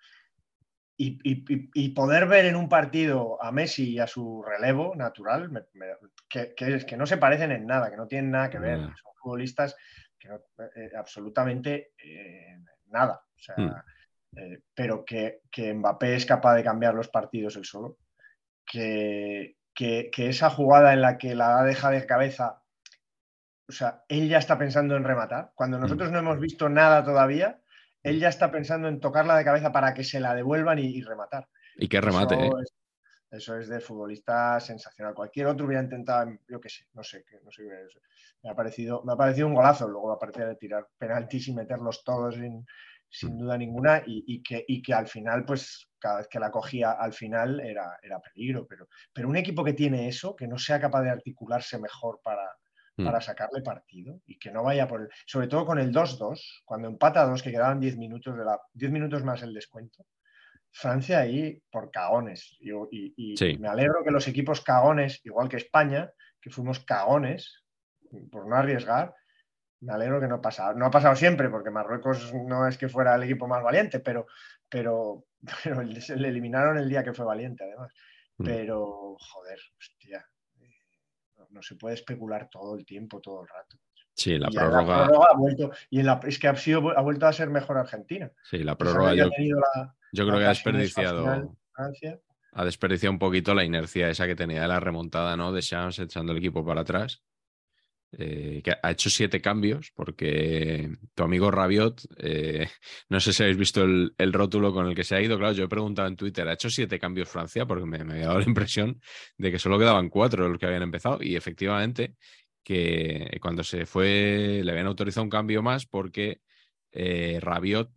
Y, 1.02 1.90
poder 1.90 2.28
ver 2.28 2.46
en 2.46 2.58
un 2.58 2.68
partido 2.68 3.42
a 3.42 3.54
Messi 3.54 3.92
y 3.92 4.00
a 4.00 4.08
su 4.08 4.44
relevo 4.44 4.96
natural, 4.96 5.68
que, 6.28 6.54
que, 6.56 6.98
no 6.98 7.06
se 7.06 7.18
parecen 7.18 7.52
en 7.52 7.66
nada, 7.66 7.90
que 7.90 7.96
no 7.96 8.08
tienen 8.08 8.32
nada 8.32 8.50
que 8.50 8.60
ver. 8.60 8.80
Son 8.80 9.14
futbolistas 9.22 9.78
que 10.18 10.28
no, 10.28 10.36
eh, 10.76 10.92
absolutamente 10.98 11.94
eh, 12.04 12.58
nada. 12.88 13.22
O 13.34 13.40
sea. 13.40 13.56
Hmm. 13.58 13.76
Eh, 14.36 14.60
pero 14.74 15.04
que, 15.06 15.42
Mbappé 15.58 16.16
es 16.16 16.26
capaz 16.26 16.56
de 16.56 16.64
cambiar 16.64 16.94
los 16.94 17.10
partidos 17.10 17.56
él 17.56 17.66
solo, 17.66 17.98
que, 18.66 19.56
esa 19.76 20.50
jugada 20.50 20.94
en 20.94 21.02
la 21.02 21.18
que 21.18 21.36
la 21.36 21.64
deja 21.64 21.90
de 21.90 22.06
cabeza, 22.06 22.62
o 23.68 23.72
sea, 23.72 24.04
él 24.08 24.30
ya 24.30 24.38
está 24.38 24.58
pensando 24.58 24.96
en 24.96 25.04
rematar. 25.04 25.52
Cuando 25.56 25.78
mm. 25.78 25.82
nosotros 25.82 26.12
no 26.12 26.20
hemos 26.20 26.40
visto 26.40 26.70
nada 26.70 27.04
todavía, 27.04 27.60
él 28.04 28.20
ya 28.20 28.30
está 28.30 28.52
pensando 28.52 28.88
en 28.88 29.00
tocarla 29.00 29.38
de 29.38 29.44
cabeza 29.44 29.72
para 29.72 29.94
que 29.94 30.04
se 30.04 30.20
la 30.20 30.36
devuelvan 30.36 30.80
y, 30.80 31.02
rematar. 31.02 31.48
Y 31.76 31.88
que 31.88 32.02
remate. 32.02 32.36
Eso, 32.36 32.58
¿eh? 32.58 32.62
es, 32.62 32.74
eso, 33.32 33.58
es, 33.58 33.68
de 33.68 33.80
futbolista 33.80 34.60
sensacional. 34.60 35.14
Cualquier 35.14 35.48
otro 35.48 35.66
hubiera 35.66 35.84
intentado, 35.84 36.32
yo 36.48 36.62
qué 36.62 36.70
sé, 36.70 36.86
no 36.94 37.04
sé, 37.04 37.26
no 37.44 37.52
sé 37.52 37.64
me 38.42 38.52
ha 38.52 38.56
parecido, 38.56 39.04
me 39.04 39.14
ha 39.14 39.18
parecido 39.18 39.48
un 39.48 39.54
golazo. 39.54 39.88
Luego, 39.88 40.12
aparte 40.12 40.46
de 40.46 40.56
tirar 40.56 40.88
penaltis 40.98 41.48
y 41.48 41.54
meterlos 41.54 42.04
todos 42.04 42.38
en, 42.38 42.66
sin 43.10 43.36
mm. 43.36 43.38
duda 43.38 43.58
ninguna, 43.58 44.04
y, 44.06 44.42
que, 44.44 44.66
que, 44.84 44.94
al 44.94 45.08
final, 45.08 45.44
pues 45.46 45.90
cada 45.98 46.20
vez 46.20 46.28
que 46.28 46.40
la 46.40 46.52
cogía 46.52 46.92
al 46.92 47.14
final 47.14 47.60
era, 47.60 47.98
era 48.02 48.20
peligro. 48.20 48.66
Pero, 48.68 48.88
pero 49.12 49.28
un 49.28 49.36
equipo 49.36 49.64
que 49.64 49.74
tiene 49.74 50.08
eso, 50.08 50.36
que 50.36 50.48
no 50.48 50.58
sea 50.58 50.80
capaz 50.80 51.02
de 51.02 51.10
articularse 51.10 51.80
mejor 51.80 52.22
para, 52.24 52.48
mm. 52.98 53.06
para 53.06 53.22
sacarle 53.22 53.62
partido 53.62 54.22
y 54.26 54.38
que 54.38 54.52
no 54.52 54.64
vaya 54.64 54.88
por 54.88 55.02
el. 55.02 55.10
Sobre 55.26 55.48
todo 55.48 55.66
con 55.66 55.80
el 55.80 55.92
2-2, 55.92 56.62
cuando 56.66 56.88
empata 56.88 57.26
2, 57.26 57.42
que 57.42 57.52
quedaban 57.52 57.80
10 57.80 57.98
minutos, 57.98 58.38
de 58.38 58.46
la, 58.46 58.60
10 58.74 58.92
minutos 58.92 59.24
más 59.24 59.42
el 59.42 59.54
descuento. 59.54 60.06
Francia 60.72 61.20
ahí 61.20 61.62
por 61.72 61.90
cagones. 61.90 62.58
Y, 62.60 63.58
me 63.58 63.68
alegro 63.68 64.04
que 64.04 64.12
los 64.12 64.28
equipos 64.28 64.62
cagones, 64.62 65.20
igual 65.24 65.50
que 65.50 65.58
España, 65.58 66.12
que 66.40 66.52
fuimos 66.52 66.80
cagones 66.82 67.64
por 68.32 68.48
no 68.48 68.56
arriesgar, 68.56 69.14
me 69.82 69.94
alegro 69.94 70.20
que 70.20 70.28
no 70.28 70.36
ha 70.36 70.42
pasado. 70.42 70.74
No 70.76 70.86
ha 70.86 70.92
pasado 70.92 71.16
siempre, 71.16 71.50
porque 71.50 71.70
Marruecos 71.70 72.34
no 72.34 72.68
es 72.68 72.78
que 72.78 72.90
fuera 72.90 73.16
el 73.16 73.24
equipo 73.24 73.48
más 73.48 73.64
valiente, 73.64 74.00
pero, 74.00 74.28
pero, 74.68 75.26
pero 75.64 75.82
le 75.84 76.28
eliminaron 76.28 76.78
el 76.78 76.90
día 76.90 77.04
que 77.04 77.14
fue 77.14 77.26
valiente, 77.26 77.64
además. 77.64 77.94
Mm. 78.38 78.46
Pero, 78.46 79.18
joder, 79.20 79.60
hostia, 79.78 80.26
eh, 80.62 81.46
no, 81.50 81.62
se 81.62 81.76
puede 81.76 81.96
especular 81.96 82.50
todo 82.50 82.76
el 82.76 82.86
tiempo, 82.86 83.20
todo 83.22 83.42
el 83.44 83.48
rato. 83.48 83.78
Sí, 84.14 84.38
la 84.38 84.50
prórroga. 84.50 85.06
ha 85.06 85.38
vuelto, 85.38 85.72
y 85.90 86.02
en 86.02 86.06
la, 86.06 86.20
es 86.26 86.38
que 86.40 86.50
ha, 86.50 86.56
sido, 86.56 86.98
ha 86.98 87.02
vuelto 87.02 87.26
a 87.26 87.32
ser 87.32 87.50
mejor 87.50 87.78
Argentina. 87.78 88.30
Sí, 88.44 88.58
la 88.60 88.78
prórroga. 88.78 89.14
Yo, 89.16 89.30
yo, 90.12 90.28
creo 90.28 90.40
que 90.40 90.46
ha 90.46 90.50
desperdiciado. 90.50 91.56
Ha 92.52 92.66
desperdiciado 92.66 93.14
un 93.14 93.20
poquito 93.20 93.54
la 93.54 93.64
inercia 93.64 94.10
esa 94.10 94.28
que 94.28 94.36
tenía 94.36 94.64
de 94.64 94.68
la 94.68 94.80
remontada, 94.80 95.38
¿no? 95.38 95.54
De 95.54 95.62
Shams 95.62 96.00
echando 96.00 96.34
el 96.34 96.40
equipo 96.40 96.66
para 96.66 96.82
atrás. 96.82 97.24
Eh, 98.12 98.62
que 98.64 98.74
ha 98.82 98.92
hecho 98.92 99.08
siete 99.12 99.40
cambios, 99.40 99.92
porque 99.94 100.90
tu 101.14 101.24
amigo 101.24 101.52
Rabiot, 101.52 102.02
eh, 102.18 102.68
no 103.10 103.20
sé 103.20 103.34
si 103.34 103.44
habéis 103.44 103.58
visto 103.58 103.84
el, 103.84 104.34
rótulo 104.34 104.74
con 104.74 104.88
el 104.88 104.96
que 104.96 105.04
se 105.04 105.16
ha 105.16 105.22
ido, 105.22 105.38
claro, 105.38 105.54
yo 105.54 105.66
he 105.66 105.68
preguntado 105.68 106.08
en 106.08 106.16
Twitter, 106.16 106.48
¿ha 106.48 106.54
hecho 106.54 106.72
siete 106.72 106.98
cambios 106.98 107.30
Francia? 107.30 107.68
Porque 107.68 107.86
me, 107.86 108.04
me 108.04 108.14
había 108.14 108.28
dado 108.28 108.40
la 108.40 108.46
impresión 108.48 109.00
de 109.38 109.52
que 109.52 109.60
solo 109.60 109.78
quedaban 109.78 110.10
cuatro 110.10 110.50
los 110.50 110.58
que 110.58 110.66
habían 110.66 110.82
empezado, 110.82 111.20
y 111.22 111.36
efectivamente 111.36 112.16
que 112.64 113.38
cuando 113.42 113.64
se 113.64 113.86
fue 113.86 114.62
le 114.64 114.72
habían 114.72 114.88
autorizado 114.88 115.24
un 115.24 115.30
cambio 115.30 115.62
más 115.62 115.86
porque 115.86 116.42
eh, 116.92 117.40
Rabiot 117.42 117.92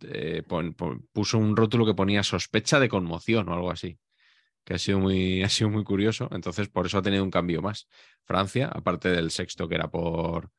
puso 1.11 1.37
un 1.39 1.55
rótulo 1.57 1.85
que 1.85 1.95
ponía 1.95 2.23
sospecha 2.23 2.79
de 2.79 2.89
conmoción 2.89 3.49
o 3.49 3.53
algo 3.53 3.71
así 3.71 3.99
que 4.63 4.75
ha 4.75 4.77
sido 4.77 4.99
muy, 4.99 5.43
ha 5.43 5.49
sido 5.49 5.69
muy 5.69 5.83
curioso. 5.83 6.29
Entonces, 6.31 6.69
por 6.69 6.85
eso 6.85 6.97
ha 6.97 7.01
tenido 7.01 7.23
un 7.23 7.31
cambio 7.31 7.61
más. 7.61 7.87
Francia, 8.23 8.67
aparte 8.67 9.09
del 9.09 9.31
sexto 9.31 9.67
que 9.67 9.75
era 9.75 9.89
por, 9.89 10.51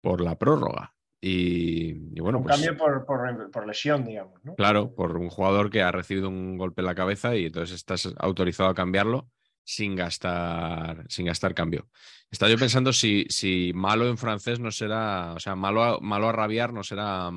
por 0.00 0.20
la 0.20 0.38
prórroga. 0.38 0.94
Y, 1.20 2.20
bueno, 2.20 2.38
un 2.38 2.44
pues, 2.44 2.56
cambio 2.56 2.76
por, 2.76 3.04
por, 3.50 3.66
lesión, 3.66 4.04
digamos. 4.04 4.40
¿no? 4.44 4.54
Claro, 4.54 4.94
por 4.94 5.16
un 5.16 5.30
jugador 5.30 5.68
que 5.68 5.82
ha 5.82 5.90
recibido 5.90 6.28
un 6.28 6.56
golpe 6.56 6.82
en 6.82 6.86
la 6.86 6.94
cabeza 6.94 7.34
y 7.34 7.46
entonces 7.46 7.74
estás 7.74 8.08
autorizado 8.18 8.68
a 8.68 8.74
cambiarlo 8.74 9.28
sin 9.64 9.96
gastar, 9.96 11.04
sin 11.08 11.26
gastar 11.26 11.54
cambio. 11.54 11.88
Estaba 12.30 12.50
yo 12.50 12.56
pensando 12.56 12.92
si, 12.92 13.26
si 13.28 13.72
malo 13.74 14.08
en 14.08 14.16
francés 14.16 14.60
no 14.60 14.70
será, 14.70 15.34
o 15.34 15.40
sea, 15.40 15.56
malo 15.56 15.82
a, 15.82 16.00
malo 16.00 16.28
a 16.28 16.32
rabiar 16.32 16.72
no 16.72 16.84
será 16.84 17.30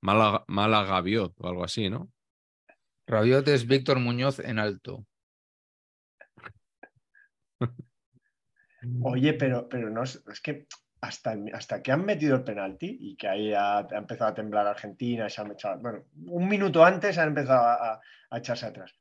malo, 0.00 0.44
mal 0.46 0.74
a 0.74 0.84
gaviot 0.84 1.34
o 1.38 1.48
algo 1.48 1.64
así, 1.64 1.90
¿no? 1.90 2.10
Rabiot 3.06 3.46
es 3.48 3.66
Víctor 3.66 3.98
Muñoz 3.98 4.38
en 4.38 4.58
alto. 4.58 5.04
Oye, 9.02 9.34
pero, 9.34 9.68
pero 9.68 9.90
no 9.90 10.02
es, 10.02 10.22
que 10.42 10.66
hasta, 11.00 11.36
hasta 11.52 11.82
que 11.82 11.92
han 11.92 12.04
metido 12.04 12.36
el 12.36 12.44
penalti 12.44 12.96
y 13.00 13.16
que 13.16 13.28
ahí 13.28 13.52
ha, 13.52 13.86
empezado 13.90 14.30
a 14.30 14.34
temblar 14.34 14.66
Argentina, 14.66 15.28
se 15.28 15.40
han 15.40 15.52
echado, 15.52 15.80
bueno, 15.80 16.04
un 16.26 16.48
minuto 16.48 16.84
antes 16.84 17.18
han 17.18 17.28
empezado 17.28 17.64
a, 17.64 18.00
echarse 18.32 18.66
atrás. 18.66 18.92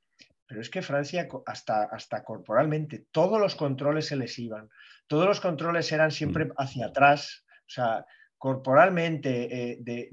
Pero 0.46 0.62
es 0.62 0.70
que 0.70 0.82
Francia, 0.82 1.28
hasta, 1.46 1.84
hasta 1.86 2.24
corporalmente, 2.24 3.08
todos 3.12 3.40
los 3.40 3.56
controles 3.56 4.08
se 4.08 4.16
les 4.16 4.38
iban, 4.38 4.70
todos 5.08 5.26
los 5.26 5.42
controles 5.42 5.92
eran 5.92 6.12
siempre 6.12 6.46
mm. 6.46 6.52
hacia 6.58 6.88
atrás, 6.88 7.46
o 7.50 7.70
sea, 7.70 8.06
corporalmente, 8.38 9.72
eh, 9.72 9.78
de, 9.80 10.10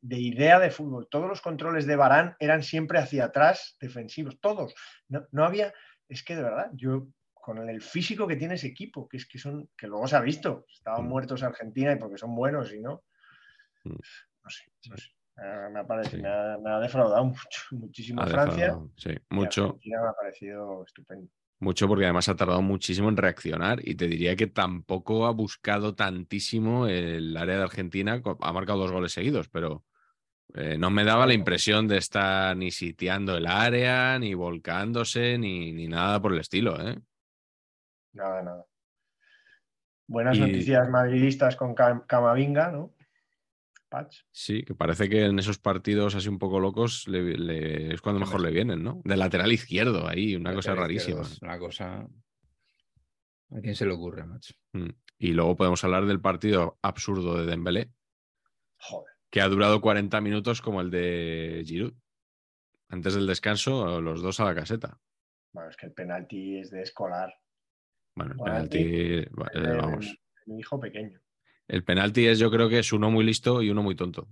de, 0.00 0.18
idea 0.18 0.58
de 0.58 0.70
fútbol, 0.70 1.08
todos 1.10 1.28
los 1.28 1.42
controles 1.42 1.86
de 1.86 1.96
Barán 1.96 2.36
eran 2.40 2.62
siempre 2.62 2.98
hacia 2.98 3.26
atrás, 3.26 3.76
defensivos, 3.80 4.40
todos. 4.40 4.74
No, 5.08 5.26
no 5.32 5.44
había, 5.44 5.72
es 6.12 6.22
que 6.22 6.36
de 6.36 6.42
verdad, 6.42 6.70
yo 6.74 7.08
con 7.32 7.68
el 7.68 7.82
físico 7.82 8.26
que 8.26 8.36
tiene 8.36 8.54
ese 8.54 8.68
equipo, 8.68 9.08
que 9.08 9.16
es 9.16 9.26
que 9.26 9.38
son, 9.38 9.68
que 9.76 9.88
luego 9.88 10.06
se 10.06 10.16
ha 10.16 10.20
visto, 10.20 10.64
estaban 10.72 11.04
mm. 11.04 11.08
muertos 11.08 11.42
Argentina 11.42 11.92
y 11.92 11.96
porque 11.96 12.18
son 12.18 12.34
buenos 12.34 12.72
y 12.72 12.80
no. 12.80 13.02
Mm. 13.84 13.90
No 13.90 14.50
sé, 14.50 14.64
no 14.88 14.96
sé. 14.96 15.10
Me, 15.72 15.80
ha 15.80 15.86
parecido, 15.86 16.22
me, 16.60 16.70
ha, 16.70 16.78
defraudado 16.78 17.24
mucho, 17.24 17.60
muchísimo 17.72 18.24
Francia. 18.26 18.78
Sí, 18.96 19.10
mucho. 19.30 19.64
Argentina 19.64 20.02
me 20.02 20.08
ha 20.08 20.12
parecido 20.12 20.84
estupendo. 20.84 21.28
Mucho 21.58 21.88
porque 21.88 22.04
además 22.04 22.28
ha 22.28 22.36
tardado 22.36 22.60
muchísimo 22.60 23.08
en 23.08 23.16
reaccionar 23.16 23.80
y 23.86 23.94
te 23.94 24.08
diría 24.08 24.36
que 24.36 24.48
tampoco 24.48 25.26
ha 25.26 25.30
buscado 25.30 25.94
tantísimo 25.94 26.86
el 26.88 27.36
área 27.36 27.56
de 27.56 27.62
Argentina. 27.62 28.20
Ha 28.40 28.52
marcado 28.52 28.80
dos 28.80 28.90
goles 28.90 29.12
seguidos, 29.12 29.48
pero 29.48 29.84
eh, 30.54 30.76
no 30.78 30.90
me 30.90 31.04
daba 31.04 31.26
la 31.26 31.34
impresión 31.34 31.88
de 31.88 31.96
estar 31.96 32.56
ni 32.56 32.70
sitiando 32.70 33.36
el 33.36 33.46
área, 33.46 34.18
ni 34.18 34.34
volcándose, 34.34 35.38
ni, 35.38 35.72
ni 35.72 35.88
nada 35.88 36.20
por 36.20 36.32
el 36.32 36.40
estilo. 36.40 36.78
¿eh? 36.80 36.98
Nada, 38.12 38.42
nada. 38.42 38.66
Buenas 40.06 40.38
noticias 40.38 40.88
madridistas 40.90 41.56
con 41.56 41.74
Camavinga, 41.74 42.70
¿no? 42.70 42.94
Patch. 43.88 44.24
Sí, 44.30 44.62
que 44.62 44.74
parece 44.74 45.08
que 45.08 45.24
en 45.24 45.38
esos 45.38 45.58
partidos 45.58 46.14
así 46.14 46.28
un 46.28 46.38
poco 46.38 46.60
locos 46.60 47.06
es 47.08 48.00
cuando 48.02 48.20
mejor 48.20 48.42
le 48.42 48.50
vienen, 48.50 48.82
¿no? 48.82 49.00
De 49.04 49.16
lateral 49.16 49.52
izquierdo, 49.52 50.06
ahí, 50.06 50.36
una 50.36 50.54
cosa 50.54 50.74
rarísima. 50.74 51.22
Una 51.40 51.58
cosa. 51.58 52.06
¿A 53.50 53.60
quién 53.60 53.74
se 53.74 53.86
le 53.86 53.92
ocurre, 53.92 54.24
macho? 54.24 54.54
Mm. 54.72 54.90
Y 55.18 55.32
luego 55.32 55.56
podemos 55.56 55.82
hablar 55.84 56.06
del 56.06 56.20
partido 56.20 56.78
absurdo 56.82 57.38
de 57.38 57.46
Dembélé. 57.46 57.90
Joder. 58.76 59.11
Que 59.32 59.40
ha 59.40 59.48
durado 59.48 59.80
40 59.80 60.20
minutos 60.20 60.60
como 60.60 60.82
el 60.82 60.90
de 60.90 61.62
Giroud. 61.64 61.94
Antes 62.90 63.14
del 63.14 63.26
descanso, 63.26 64.02
los 64.02 64.20
dos 64.20 64.38
a 64.40 64.44
la 64.44 64.54
caseta. 64.54 65.00
Bueno, 65.52 65.70
es 65.70 65.76
que 65.76 65.86
el 65.86 65.92
penalti 65.92 66.58
es 66.58 66.70
de 66.70 66.82
escolar. 66.82 67.32
Bueno, 68.14 68.32
el 68.32 68.38
penalti, 68.38 69.24
vamos. 69.78 70.18
Mi 70.44 70.58
hijo 70.58 70.78
pequeño. 70.78 71.18
El 71.66 71.82
penalti 71.82 72.26
es, 72.26 72.38
yo 72.38 72.50
creo 72.50 72.68
que 72.68 72.80
es 72.80 72.92
uno 72.92 73.10
muy 73.10 73.24
listo 73.24 73.62
y 73.62 73.70
uno 73.70 73.82
muy 73.82 73.94
tonto. 73.94 74.28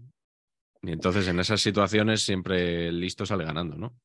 Y 0.83 0.93
entonces 0.93 1.27
en 1.29 1.41
esas 1.41 1.63
situaciones 1.63 2.21
siempre 2.21 2.89
el 2.89 3.01
listo 3.01 3.25
sale 3.25 3.45
ganando, 3.45 3.77
¿no? 3.77 3.99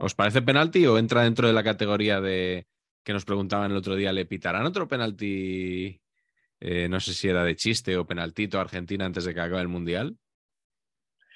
¿Os 0.00 0.14
parece 0.14 0.40
penalti 0.40 0.86
o 0.86 0.96
entra 0.96 1.24
dentro 1.24 1.46
de 1.46 1.52
la 1.52 1.64
categoría 1.64 2.22
de 2.22 2.66
que 3.04 3.12
nos 3.12 3.26
preguntaban 3.26 3.70
el 3.70 3.76
otro 3.76 3.96
día, 3.96 4.12
¿le 4.14 4.24
pitarán 4.24 4.64
otro 4.64 4.88
penalti? 4.88 6.00
Eh, 6.60 6.88
no 6.88 6.98
sé 6.98 7.14
si 7.14 7.28
era 7.28 7.44
de 7.44 7.54
chiste 7.54 7.96
o 7.96 8.06
penaltito 8.06 8.58
a 8.58 8.62
Argentina 8.62 9.04
antes 9.04 9.24
de 9.24 9.34
que 9.34 9.40
acabe 9.40 9.62
el 9.62 9.68
Mundial. 9.68 10.18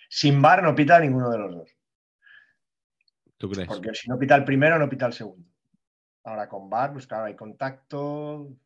Sin 0.09 0.43
bar 0.43 0.63
no 0.63 0.75
pita 0.75 0.99
ninguno 0.99 1.31
de 1.31 1.39
los 1.39 1.53
dos. 1.53 1.71
¿Tú 3.39 3.49
crees? 3.49 3.69
Porque 3.69 3.95
si 3.95 4.09
no 4.09 4.19
pita 4.19 4.37
el 4.37 4.45
primero, 4.45 4.79
no 4.79 4.89
pita 4.89 5.07
el 5.07 5.13
segundo. 5.13 5.49
Ahora 6.25 6.49
con 6.49 6.69
VAR, 6.69 6.93
pues 6.93 7.07
claro, 7.07 7.25
hay 7.25 7.35
contacto. 7.35 8.57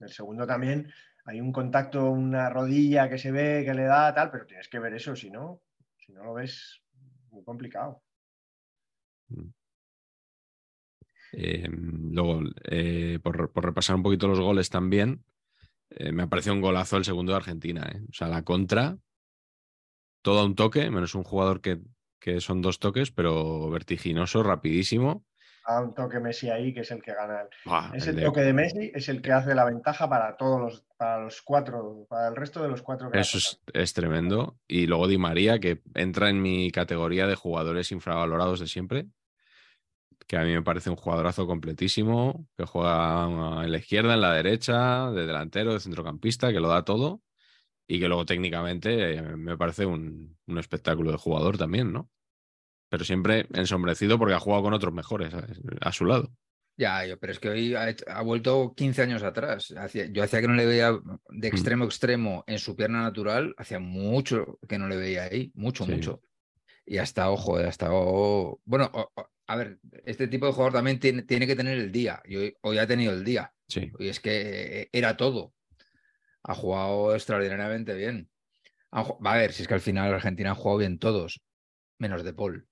El 0.00 0.10
segundo 0.10 0.46
también 0.46 0.92
hay 1.24 1.40
un 1.40 1.52
contacto, 1.52 2.10
una 2.10 2.50
rodilla 2.50 3.08
que 3.08 3.18
se 3.18 3.30
ve, 3.30 3.62
que 3.64 3.74
le 3.74 3.84
da 3.84 4.14
tal, 4.14 4.30
pero 4.30 4.46
tienes 4.46 4.68
que 4.68 4.78
ver 4.78 4.94
eso, 4.94 5.14
si 5.14 5.30
no, 5.30 5.62
si 5.96 6.12
no 6.12 6.24
lo 6.24 6.34
ves, 6.34 6.82
muy 7.30 7.44
complicado. 7.44 8.02
Mm. 9.28 9.48
Em, 11.32 12.12
luego, 12.12 12.42
eh, 12.64 13.18
por, 13.22 13.52
repasar 13.64 13.96
un 13.96 14.02
poquito 14.02 14.28
los 14.28 14.40
goles 14.40 14.70
también, 14.70 15.24
eh, 15.90 16.12
me 16.12 16.24
ha 16.24 16.26
parecido 16.28 16.54
un 16.54 16.60
golazo 16.60 16.96
el 16.96 17.04
segundo 17.04 17.32
de 17.32 17.38
Argentina. 17.38 17.90
¿eh? 17.94 18.02
O 18.08 18.12
sea, 18.12 18.28
la 18.28 18.42
contra, 18.42 18.98
todo 20.22 20.44
un 20.44 20.54
toque, 20.54 20.90
menos 20.90 21.14
un 21.14 21.24
jugador 21.24 21.60
que 21.60 21.80
que 22.20 22.40
son 22.40 22.60
dos 22.60 22.78
toques, 22.78 23.10
pero 23.10 23.70
vertiginoso, 23.70 24.42
rapidísimo. 24.42 25.24
A 25.64 25.80
un 25.80 25.94
toque 25.94 26.20
Messi 26.20 26.48
ahí, 26.50 26.72
que 26.72 26.80
es 26.80 26.90
el 26.90 27.02
que 27.02 27.14
gana. 27.14 27.46
Ese 27.94 28.12
toque 28.14 28.40
de 28.40 28.52
Messi 28.52 28.92
es 28.94 29.08
el 29.08 29.22
que 29.22 29.32
hace 29.32 29.54
la 29.54 29.64
ventaja 29.64 30.08
para 30.08 30.36
todos 30.36 30.60
los, 30.60 30.84
para 30.96 31.22
los 31.22 31.42
cuatro, 31.42 32.06
para 32.08 32.28
el 32.28 32.36
resto 32.36 32.62
de 32.62 32.68
los 32.68 32.82
cuatro. 32.82 33.10
Eso 33.12 33.38
es, 33.72 33.92
tremendo. 33.92 34.58
Y 34.66 34.86
luego 34.86 35.06
Di 35.06 35.18
María, 35.18 35.58
que 35.58 35.82
entra 35.94 36.28
en 36.30 36.42
mi 36.42 36.70
categoría 36.70 37.26
de 37.26 37.34
jugadores 37.34 37.92
infravalorados 37.92 38.60
de 38.60 38.66
siempre, 38.66 39.06
que 40.30 40.36
a 40.36 40.44
mí 40.44 40.52
me 40.52 40.62
parece 40.62 40.90
un 40.90 40.94
jugadorazo 40.94 41.44
completísimo, 41.44 42.46
que 42.56 42.64
juega 42.64 43.64
en 43.64 43.72
la 43.72 43.78
izquierda, 43.78 44.14
en 44.14 44.20
la 44.20 44.32
derecha, 44.32 45.10
de 45.10 45.26
delantero, 45.26 45.72
de 45.72 45.80
centrocampista, 45.80 46.52
que 46.52 46.60
lo 46.60 46.68
da 46.68 46.84
todo 46.84 47.20
y 47.88 47.98
que 47.98 48.06
luego 48.06 48.24
técnicamente 48.24 49.14
eh, 49.14 49.22
me 49.22 49.56
parece 49.56 49.86
un, 49.86 50.38
espectáculo 50.56 51.10
de 51.10 51.18
jugador 51.18 51.58
también, 51.58 51.92
¿no? 51.92 52.08
Pero 52.88 53.04
siempre 53.04 53.48
ensombrecido 53.54 54.20
porque 54.20 54.34
ha 54.34 54.38
jugado 54.38 54.62
con 54.62 54.72
otros 54.72 54.94
mejores 54.94 55.34
a, 55.80 55.90
su 55.90 56.04
lado. 56.04 56.32
Ya, 56.76 57.02
pero 57.20 57.32
es 57.32 57.40
que 57.40 57.48
hoy 57.48 57.74
ha, 57.74 58.22
vuelto 58.22 58.72
15 58.76 59.02
años 59.02 59.24
atrás. 59.24 59.74
yo 60.12 60.22
hacía 60.22 60.40
que 60.40 60.46
no 60.46 60.54
le 60.54 60.66
veía 60.66 60.92
de 60.92 61.50
mm. 61.50 61.52
extremo 61.52 61.82
a 61.82 61.86
extremo 61.88 62.44
en 62.46 62.60
su 62.60 62.76
pierna 62.76 63.02
natural, 63.02 63.52
hacía 63.58 63.80
mucho 63.80 64.60
que 64.68 64.78
no 64.78 64.86
le 64.86 64.96
veía 64.96 65.24
ahí, 65.24 65.50
mucho, 65.56 65.88
mucho. 65.88 66.22
Y 66.86 66.98
ha 66.98 67.02
estado, 67.02 67.36
joder, 67.36 67.66
ha 67.66 67.70
estado. 67.70 68.60
Bueno, 68.64 68.92
a 69.52 69.56
ver, 69.56 69.78
este 70.04 70.28
tipo 70.28 70.46
de 70.46 70.52
jugador 70.52 70.72
también 70.72 71.00
tiene, 71.00 71.22
tiene 71.22 71.46
que 71.46 71.56
tener 71.56 71.78
el 71.78 71.92
día. 71.92 72.22
Y 72.24 72.36
hoy, 72.36 72.56
hoy, 72.62 72.78
ha 72.78 72.86
tenido 72.86 73.12
el 73.12 73.24
día. 73.24 73.52
Sí. 73.68 73.92
Y 73.98 74.08
es 74.08 74.20
que 74.20 74.88
era 74.92 75.16
todo 75.16 75.54
ha 76.42 76.54
jugado 76.54 77.14
extraordinariamente 77.14 77.94
bien. 77.94 78.30
Va 78.92 79.34
a 79.34 79.36
ver, 79.36 79.52
si 79.52 79.62
es 79.62 79.68
que 79.68 79.74
al 79.74 79.80
final 79.80 80.12
Argentina 80.12 80.50
ha 80.50 80.54
jugado 80.54 80.78
bien 80.78 80.98
todos, 80.98 81.40
menos 81.98 82.24
De 82.24 82.32
Paul. 82.32 82.66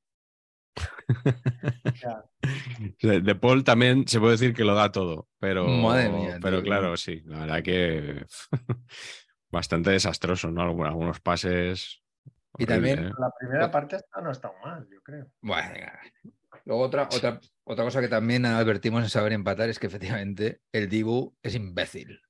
De 3.02 3.34
Paul 3.34 3.64
también 3.64 4.06
se 4.06 4.20
puede 4.20 4.32
decir 4.32 4.54
que 4.54 4.64
lo 4.64 4.74
da 4.74 4.92
todo, 4.92 5.28
pero, 5.38 5.66
Madre 5.66 6.08
mía, 6.08 6.38
pero 6.40 6.58
tío. 6.58 6.64
claro, 6.64 6.96
sí, 6.96 7.22
la 7.24 7.40
verdad 7.40 7.62
que 7.62 8.24
bastante 9.50 9.90
desastroso, 9.90 10.50
¿no? 10.50 10.62
Algunos, 10.62 11.20
pases. 11.20 12.02
Y 12.58 12.66
también- 12.66 13.06
¿eh? 13.06 13.12
La 13.18 13.30
primera 13.38 13.70
parte 13.70 13.96
hasta 13.96 14.20
no 14.20 14.30
está 14.30 14.50
mal, 14.64 14.86
yo 14.90 15.00
creo. 15.02 15.30
Bueno, 15.40 15.70
venga. 15.72 16.00
Luego 16.68 16.82
otra, 16.82 17.08
otra, 17.10 17.40
otra 17.64 17.84
cosa 17.84 18.02
que 18.02 18.08
también 18.08 18.44
advertimos 18.44 19.02
en 19.02 19.08
saber 19.08 19.32
empatar 19.32 19.70
es 19.70 19.78
que 19.78 19.86
efectivamente 19.86 20.60
el 20.70 20.90
Dibu 20.90 21.34
es 21.42 21.54
imbécil. 21.54 22.20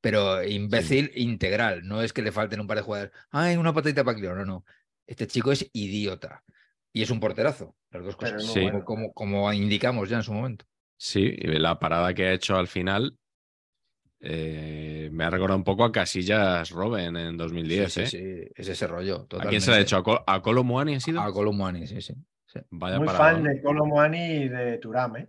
Pero 0.00 0.44
imbécil 0.44 1.10
integral. 1.16 1.82
No 1.82 2.00
es 2.00 2.12
que 2.12 2.22
le 2.22 2.30
falten 2.30 2.60
un 2.60 2.68
par 2.68 2.76
de 2.76 2.84
jugadores. 2.84 3.12
Ay, 3.32 3.56
una 3.56 3.74
patadita 3.74 4.04
para 4.04 4.16
Clio. 4.16 4.32
No, 4.36 4.44
no. 4.44 4.64
Este 5.08 5.26
chico 5.26 5.50
es 5.50 5.68
idiota. 5.72 6.44
Y 6.92 7.02
es 7.02 7.10
un 7.10 7.18
porterazo. 7.18 7.74
Las 7.90 8.04
dos 8.04 8.14
cosas. 8.14 8.46
como, 8.46 8.62
bueno. 8.62 8.84
como, 8.84 9.12
como 9.12 9.52
indicamos 9.52 10.08
ya 10.08 10.18
en 10.18 10.22
su 10.22 10.32
momento. 10.32 10.64
Sí, 10.96 11.22
y 11.36 11.48
la 11.58 11.80
parada 11.80 12.14
que 12.14 12.28
ha 12.28 12.32
hecho 12.32 12.56
al 12.56 12.68
final 12.68 13.18
eh, 14.20 15.08
me 15.12 15.24
ha 15.24 15.30
recordado 15.30 15.58
un 15.58 15.64
poco 15.64 15.82
a 15.82 15.90
Casillas 15.90 16.70
Robben 16.70 17.16
en 17.16 17.36
2010. 17.36 17.92
sí, 17.92 18.00
¿eh? 18.02 18.06
sí, 18.06 18.18
sí, 18.18 18.52
Es 18.54 18.68
ese 18.68 18.86
rollo. 18.86 19.26
¿A 19.38 19.48
quién 19.48 19.60
se 19.60 19.72
le 19.72 19.78
ha 19.78 19.80
hecho? 19.80 19.96
¿A, 19.96 20.04
Col- 20.04 20.22
a 20.26 20.40
Colo 20.42 20.62
Muani 20.62 20.94
ha 20.94 21.00
sido? 21.00 21.20
A 21.20 21.32
Colomani, 21.32 21.86
sí, 21.88 22.00
sí. 22.00 22.14
Sí. 22.52 22.60
Vaya 22.70 22.98
Muy 22.98 23.08
fan 23.08 23.42
de 23.42 23.62
Colomwani 23.62 24.32
y 24.44 24.48
de 24.48 24.78
Turam, 24.78 25.16
¿eh? 25.16 25.28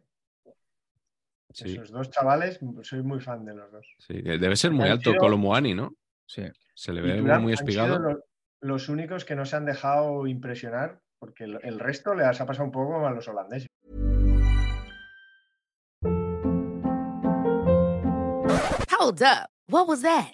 Sí, 1.53 1.73
Esos 1.73 1.91
dos 1.91 2.09
chavales, 2.09 2.59
soy 2.83 3.03
muy 3.03 3.19
fan 3.19 3.43
de 3.43 3.53
los 3.53 3.69
dos. 3.71 3.85
sí, 3.99 4.21
debe 4.21 4.55
ser 4.55 4.71
muy 4.71 4.85
Han 4.85 4.91
alto 4.93 5.11
sido- 5.11 5.21
¿no? 5.75 5.95
Sí. 6.25 6.43
Se 6.73 6.93
le 6.93 7.01
ve 7.01 7.21
muy 7.21 7.51
han 7.51 7.57
sido 7.57 7.69
espigado. 7.69 7.99
los, 7.99 8.17
los 8.61 8.89
únicos 8.89 9.25
que 9.25 9.35
no 9.35 9.45
se 9.45 9.57
han 9.57 9.65
dejado 9.65 10.27
impresionar, 10.27 11.01
porque 11.19 11.43
el, 11.43 11.59
el 11.63 11.79
resto 11.79 12.15
les 12.15 12.39
ha 12.39 12.45
pasado 12.45 12.65
un 12.65 12.71
poco 12.71 13.05
a 13.05 13.11
los 13.11 13.27
holandeses. 13.27 13.67
Hold 18.91 19.21
up. 19.23 19.49
What 19.67 19.87
was 19.87 20.01
that? 20.03 20.33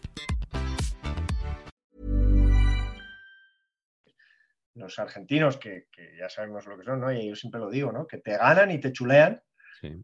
Los 4.75 4.99
argentinos, 4.99 5.57
que, 5.57 5.87
que 5.91 6.15
ya 6.17 6.29
sabemos 6.29 6.65
lo 6.65 6.77
que 6.77 6.83
son, 6.85 7.01
¿no? 7.01 7.11
Y 7.11 7.27
yo 7.29 7.35
siempre 7.35 7.59
lo 7.59 7.69
digo, 7.69 7.91
¿no? 7.91 8.07
Que 8.07 8.19
te 8.19 8.37
ganan 8.37 8.71
y 8.71 8.79
te 8.79 8.91
chulean. 8.91 9.41
Sí. 9.81 10.03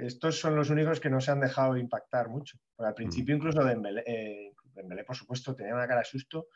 Estos 0.00 0.38
son 0.38 0.54
los 0.56 0.70
únicos 0.70 1.00
que 1.00 1.10
no 1.10 1.20
se 1.20 1.30
han 1.32 1.40
dejado 1.40 1.76
impactar 1.76 2.28
mucho. 2.28 2.56
Porque 2.74 2.88
al 2.88 2.94
principio 2.94 3.34
incluso 3.34 3.62
Dembélé, 3.64 4.02
eh, 4.06 4.52
Dembélé, 4.74 5.04
por 5.04 5.16
supuesto, 5.16 5.54
tenía 5.54 5.74
una 5.74 5.86
cara 5.88 6.00
de 6.00 6.06
susto, 6.06 6.46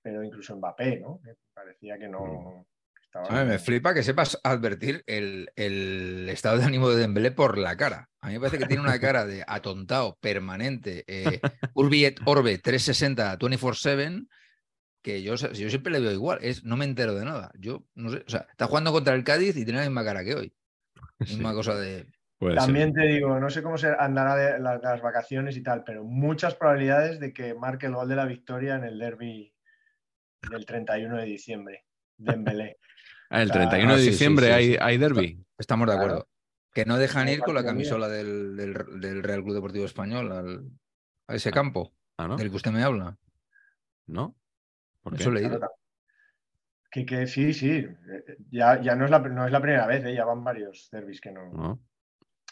pero 0.00 0.22
incluso 0.22 0.56
Mbappé, 0.56 1.00
¿no? 1.00 1.20
Que 1.22 1.34
parecía 1.52 1.98
que 1.98 2.08
no... 2.08 2.64
que 2.94 3.02
estaba- 3.02 3.40
A 3.40 3.44
mí 3.44 3.50
me 3.50 3.58
flipa 3.58 3.92
que 3.92 4.02
sepas 4.04 4.38
advertir 4.44 5.02
el, 5.06 5.50
el 5.56 6.28
estado 6.30 6.58
de 6.58 6.64
ánimo 6.64 6.88
de 6.88 6.96
Dembélé 7.00 7.32
por 7.32 7.58
la 7.58 7.76
cara. 7.76 8.08
A 8.20 8.28
mí 8.28 8.34
me 8.34 8.38
parece 8.40 8.58
que 8.58 8.66
tiene 8.66 8.82
una 8.82 8.98
cara 9.00 9.26
de 9.26 9.44
atontado 9.46 10.16
permanente. 10.20 11.04
Eh, 11.08 11.40
Urbi 11.74 12.04
et 12.04 12.20
Orbe 12.24 12.58
360 12.58 13.36
24-7 13.38 14.26
que 15.06 15.22
yo, 15.22 15.36
yo 15.36 15.70
siempre 15.70 15.92
le 15.92 16.00
veo 16.00 16.10
igual. 16.10 16.40
Es, 16.42 16.64
no 16.64 16.76
me 16.76 16.84
entero 16.84 17.14
de 17.14 17.24
nada. 17.24 17.52
Yo 17.60 17.84
no 17.94 18.10
sé. 18.10 18.24
O 18.26 18.28
sea, 18.28 18.44
está 18.50 18.66
jugando 18.66 18.90
contra 18.90 19.14
el 19.14 19.22
Cádiz 19.22 19.56
y 19.56 19.64
tiene 19.64 19.78
la 19.78 19.86
misma 19.86 20.02
cara 20.04 20.24
que 20.24 20.34
hoy. 20.34 20.52
Misma 21.20 21.54
cosa 21.54 21.76
de. 21.76 22.06
Puede 22.38 22.54
ser. 22.54 22.62
También 22.64 22.92
te 22.92 23.02
digo, 23.06 23.38
no 23.38 23.48
sé 23.48 23.62
cómo 23.62 23.78
se 23.78 23.86
andará 23.96 24.34
de 24.34 24.58
la- 24.58 24.78
las 24.78 25.00
vacaciones 25.00 25.56
y 25.56 25.62
tal, 25.62 25.84
pero 25.84 26.02
muchas 26.02 26.56
probabilidades 26.56 27.20
de 27.20 27.32
que 27.32 27.54
marque 27.54 27.86
el 27.86 27.94
gol 27.94 28.08
de 28.08 28.16
la 28.16 28.26
victoria 28.26 28.74
en 28.74 28.82
el 28.84 28.98
derby 28.98 29.54
del 30.50 30.66
31 30.66 31.16
de 31.18 31.24
diciembre. 31.24 31.84
Dembélé. 32.16 32.78
Ah, 33.30 33.42
el 33.42 33.50
o 33.50 33.54
sea, 33.54 33.68
31 33.68 33.90
ah, 33.92 33.96
de 33.96 34.00
sí, 34.00 34.04
sí, 34.06 34.10
diciembre 34.12 34.46
sí, 34.62 34.76
hay, 34.80 34.98
derby. 34.98 35.44
Estamos 35.58 35.86
de 35.88 35.94
Claro. 35.94 36.04
acuerdo. 36.06 36.28
Que 36.72 36.84
no 36.84 36.96
dejan 36.96 37.28
ir 37.28 37.40
con 37.40 37.54
la 37.56 37.64
camisola 37.64 38.08
del, 38.08 38.56
del- 38.56 39.00
del 39.00 39.22
Real 39.22 39.42
Club 39.42 39.54
Deportivo 39.54 39.84
Español 39.84 40.30
al- 40.30 40.70
a 41.28 41.34
ese 41.34 41.50
campo 41.50 41.92
Ah, 42.18 42.28
¿no? 42.28 42.36
del 42.36 42.50
que 42.50 42.56
usted 42.56 42.70
me 42.70 42.82
habla. 42.84 43.16
¿No? 44.06 44.36
¿Por 45.06 45.14
qué? 45.16 45.22
Eso 45.22 45.30
le 45.30 45.38
he 45.38 45.42
leído. 45.44 45.58
Claro, 45.60 45.72
Que, 46.90 47.06
que 47.06 47.26
sí, 47.28 47.52
sí. 47.52 47.70
eh, 47.70 48.36
Ya, 48.50 48.80
ya 48.82 48.96
no, 48.96 49.04
es 49.04 49.10
la, 49.12 49.20
no 49.20 49.46
es 49.46 49.52
la 49.52 49.60
primera 49.60 49.86
vez, 49.86 50.04
¿eh? 50.04 50.12
ya 50.14 50.24
van 50.24 50.42
varios 50.42 50.88
derbis 50.90 51.20
que 51.20 51.30
no, 51.30 51.52
No. 51.52 51.80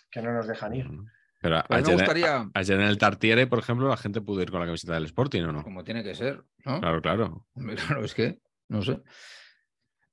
que 0.09 0.23
no 0.23 0.33
nos 0.33 0.47
dejan 0.47 0.73
ir. 0.75 0.87
Pero 0.87 1.03
Pero 1.41 1.57
a 1.57 1.63
mí 1.63 1.67
me 1.71 1.77
ayer, 1.79 1.95
gustaría, 1.97 2.51
ayer 2.55 2.81
en 2.81 2.87
el 2.87 2.97
Tartiere, 2.99 3.47
por 3.49 3.59
ejemplo, 3.59 3.89
la 3.89 3.97
gente 3.97 4.21
pudo 4.21 4.41
ir 4.41 4.53
con 4.53 4.61
la 4.61 4.67
camiseta 4.67 4.95
del 4.95 5.07
Sporting 5.07 5.43
o 5.43 5.53
no. 5.53 5.63
como 5.65 5.83
tiene 5.83 6.05
que 6.05 6.15
ser, 6.15 6.45
¿no? 6.65 6.81
Claro, 6.81 7.03
claro. 7.03 7.47
Claro, 7.89 8.05
es 8.05 8.15
que, 8.15 8.39
no 8.69 8.81
sé. 8.83 8.93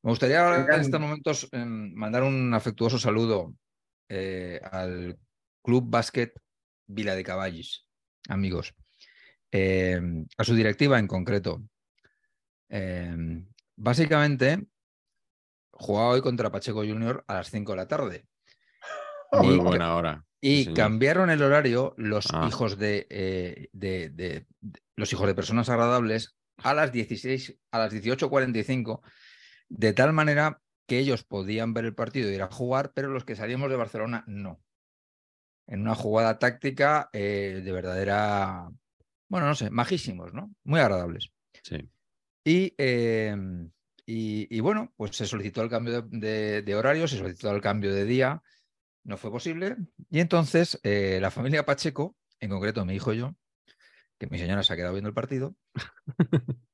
Me 0.02 0.10
gustaría 0.10 0.44
ahora, 0.44 0.66
en 0.76 0.82
estos 0.82 1.00
momentos 1.00 1.48
em, 1.52 1.94
mandar 1.94 2.24
un 2.24 2.52
afectuoso 2.56 2.98
saludo 2.98 3.54
eh, 4.10 4.60
al 4.72 5.20
Club 5.64 5.86
Básquet 5.92 6.34
Vila 6.88 7.14
de 7.14 7.24
Caballis, 7.24 7.86
amigos. 8.28 8.74
Em, 9.52 10.26
a 10.38 10.44
su 10.44 10.56
directiva 10.56 10.98
en 10.98 11.06
concreto. 11.08 11.62
Em, 12.74 13.46
básicamente, 13.76 14.66
jugaba 15.72 16.10
hoy 16.12 16.22
contra 16.22 16.52
Pacheco 16.52 16.80
Junior 16.86 17.24
a 17.28 17.34
las 17.36 17.52
5 17.52 17.74
de 17.74 17.76
la 17.76 17.88
tarde. 17.88 18.26
Muy 19.34 19.56
Y- 19.56 19.60
buena 19.60 19.96
hora. 19.96 20.26
Y 20.40 20.64
Sí, 20.66 20.74
cambiaron 20.74 21.30
el 21.30 21.44
horario 21.44 21.94
los 21.98 22.28
Ah. 22.34 22.46
hijos 22.48 22.78
de, 22.78 23.06
eh, 23.10 23.70
de- 23.74 24.10
de- 24.10 24.48
de- 24.62 24.82
los 24.96 25.12
hijos 25.14 25.28
de 25.28 25.36
personas 25.36 25.70
agradables 25.70 26.36
a 26.58 26.74
las 26.74 26.92
16, 26.92 27.58
a 27.72 27.78
las 27.80 27.92
18.45, 27.94 29.02
de 29.70 29.94
tal 29.94 30.14
manera 30.14 30.62
que 30.88 30.98
ellos 30.98 31.24
podían 31.24 31.74
ver 31.74 31.86
el 31.86 31.94
partido 31.94 32.32
y 32.32 32.36
ir 32.36 32.42
a 32.42 32.52
jugar, 32.52 32.92
pero 32.96 33.10
los 33.10 33.24
que 33.26 33.36
salíamos 33.36 33.70
de 33.70 33.76
Barcelona 33.76 34.24
no. 34.28 34.62
En 35.68 35.82
una 35.82 35.94
jugada 35.96 36.40
táctica 36.40 37.10
eh, 37.14 37.62
de 37.64 37.72
verdadera, 37.72 38.70
bueno, 39.30 39.46
no 39.48 39.56
sé, 39.56 39.70
majísimos, 39.70 40.34
¿no? 40.34 40.52
Muy 40.64 40.80
agradables. 40.80 41.32
Sí. 41.64 41.88
Y, 42.44 42.74
eh, 42.78 43.36
y, 44.06 44.48
y 44.56 44.60
bueno, 44.62 44.94
pues 44.98 45.16
se 45.16 45.26
solicitó 45.26 45.62
el 45.62 45.70
cambio 45.70 46.02
de, 46.02 46.20
de- 46.20 46.62
de 46.64 46.76
horario, 46.76 47.08
se 47.08 47.18
solicitó 47.18 47.52
el 47.54 47.62
cambio 47.62 47.94
de 47.94 48.06
día, 48.06 48.42
no 49.04 49.18
fue 49.18 49.32
posible. 49.32 49.78
Y 50.10 50.20
entonces 50.20 50.80
eh, 50.84 51.20
la 51.22 51.32
familia 51.32 51.66
Pacheco, 51.66 52.16
en 52.40 52.50
concreto 52.50 52.86
mi 52.86 52.96
hijo 52.96 53.14
y 53.14 53.20
yo, 53.20 53.36
que 54.20 54.28
mi 54.28 54.38
señora 54.38 54.64
se 54.64 54.74
ha 54.74 54.76
quedado 54.76 54.94
viendo 54.94 55.10
el 55.10 55.16
partido, 55.16 55.56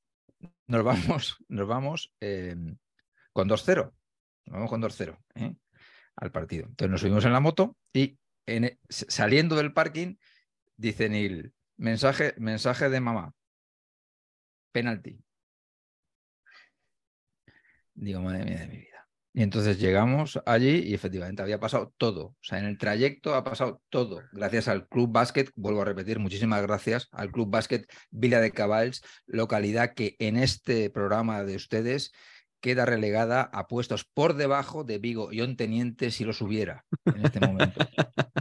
nos 0.67 0.83
vamos, 0.83 1.37
nos 1.47 1.67
vamos 1.67 2.13
eh, 2.21 2.55
con 3.33 3.49
2-0. 3.49 3.93
Nos 4.45 4.53
vamos 4.53 4.69
con 4.69 4.81
2-0 4.81 5.17
¿eh? 5.35 5.53
al 6.15 6.31
partido. 6.31 6.65
Entonces 6.67 6.89
nos 6.91 7.01
subimos 7.01 7.25
en 7.25 7.33
la 7.33 7.39
moto 7.41 7.77
y 7.93 8.17
en 8.45 8.63
e- 8.65 8.79
saliendo 8.89 9.55
del 9.57 9.73
parking, 9.73 10.15
dice 10.77 11.09
Neil, 11.09 11.53
mensaje, 11.77 12.33
mensaje 12.37 12.89
de 12.89 12.99
mamá, 13.01 13.33
penalti. 14.71 15.19
Digo, 17.97 18.21
madre 18.21 18.45
mía 18.45 18.59
de 18.59 18.67
mi 18.67 18.77
vida. 18.77 19.07
Y 19.33 19.43
entonces 19.43 19.79
llegamos 19.79 20.39
allí 20.45 20.83
y 20.83 20.93
efectivamente 20.93 21.41
había 21.41 21.59
pasado 21.59 21.93
todo. 21.97 22.25
O 22.25 22.37
sea, 22.41 22.59
en 22.59 22.65
el 22.65 22.77
trayecto 22.77 23.35
ha 23.35 23.43
pasado 23.43 23.81
todo. 23.89 24.21
Gracias 24.31 24.67
al 24.67 24.87
Club 24.87 25.11
Básquet, 25.11 25.51
vuelvo 25.55 25.81
a 25.81 25.85
repetir, 25.85 26.19
muchísimas 26.19 26.61
gracias 26.61 27.07
al 27.11 27.31
Club 27.31 27.49
Básquet 27.49 27.85
Vila 28.09 28.39
de 28.39 28.51
Cabals, 28.51 29.03
localidad 29.25 29.93
que 29.93 30.15
en 30.19 30.37
este 30.37 30.89
programa 30.89 31.43
de 31.43 31.55
ustedes 31.55 32.13
queda 32.61 32.85
relegada 32.85 33.41
a 33.41 33.67
puestos 33.67 34.05
por 34.05 34.35
debajo 34.35 34.83
de 34.83 34.97
Vigo 34.97 35.31
y 35.31 35.41
Onteniente 35.41 36.11
si 36.11 36.23
los 36.23 36.41
hubiera 36.41 36.85
en 37.05 37.25
este 37.25 37.39
momento 37.39 37.79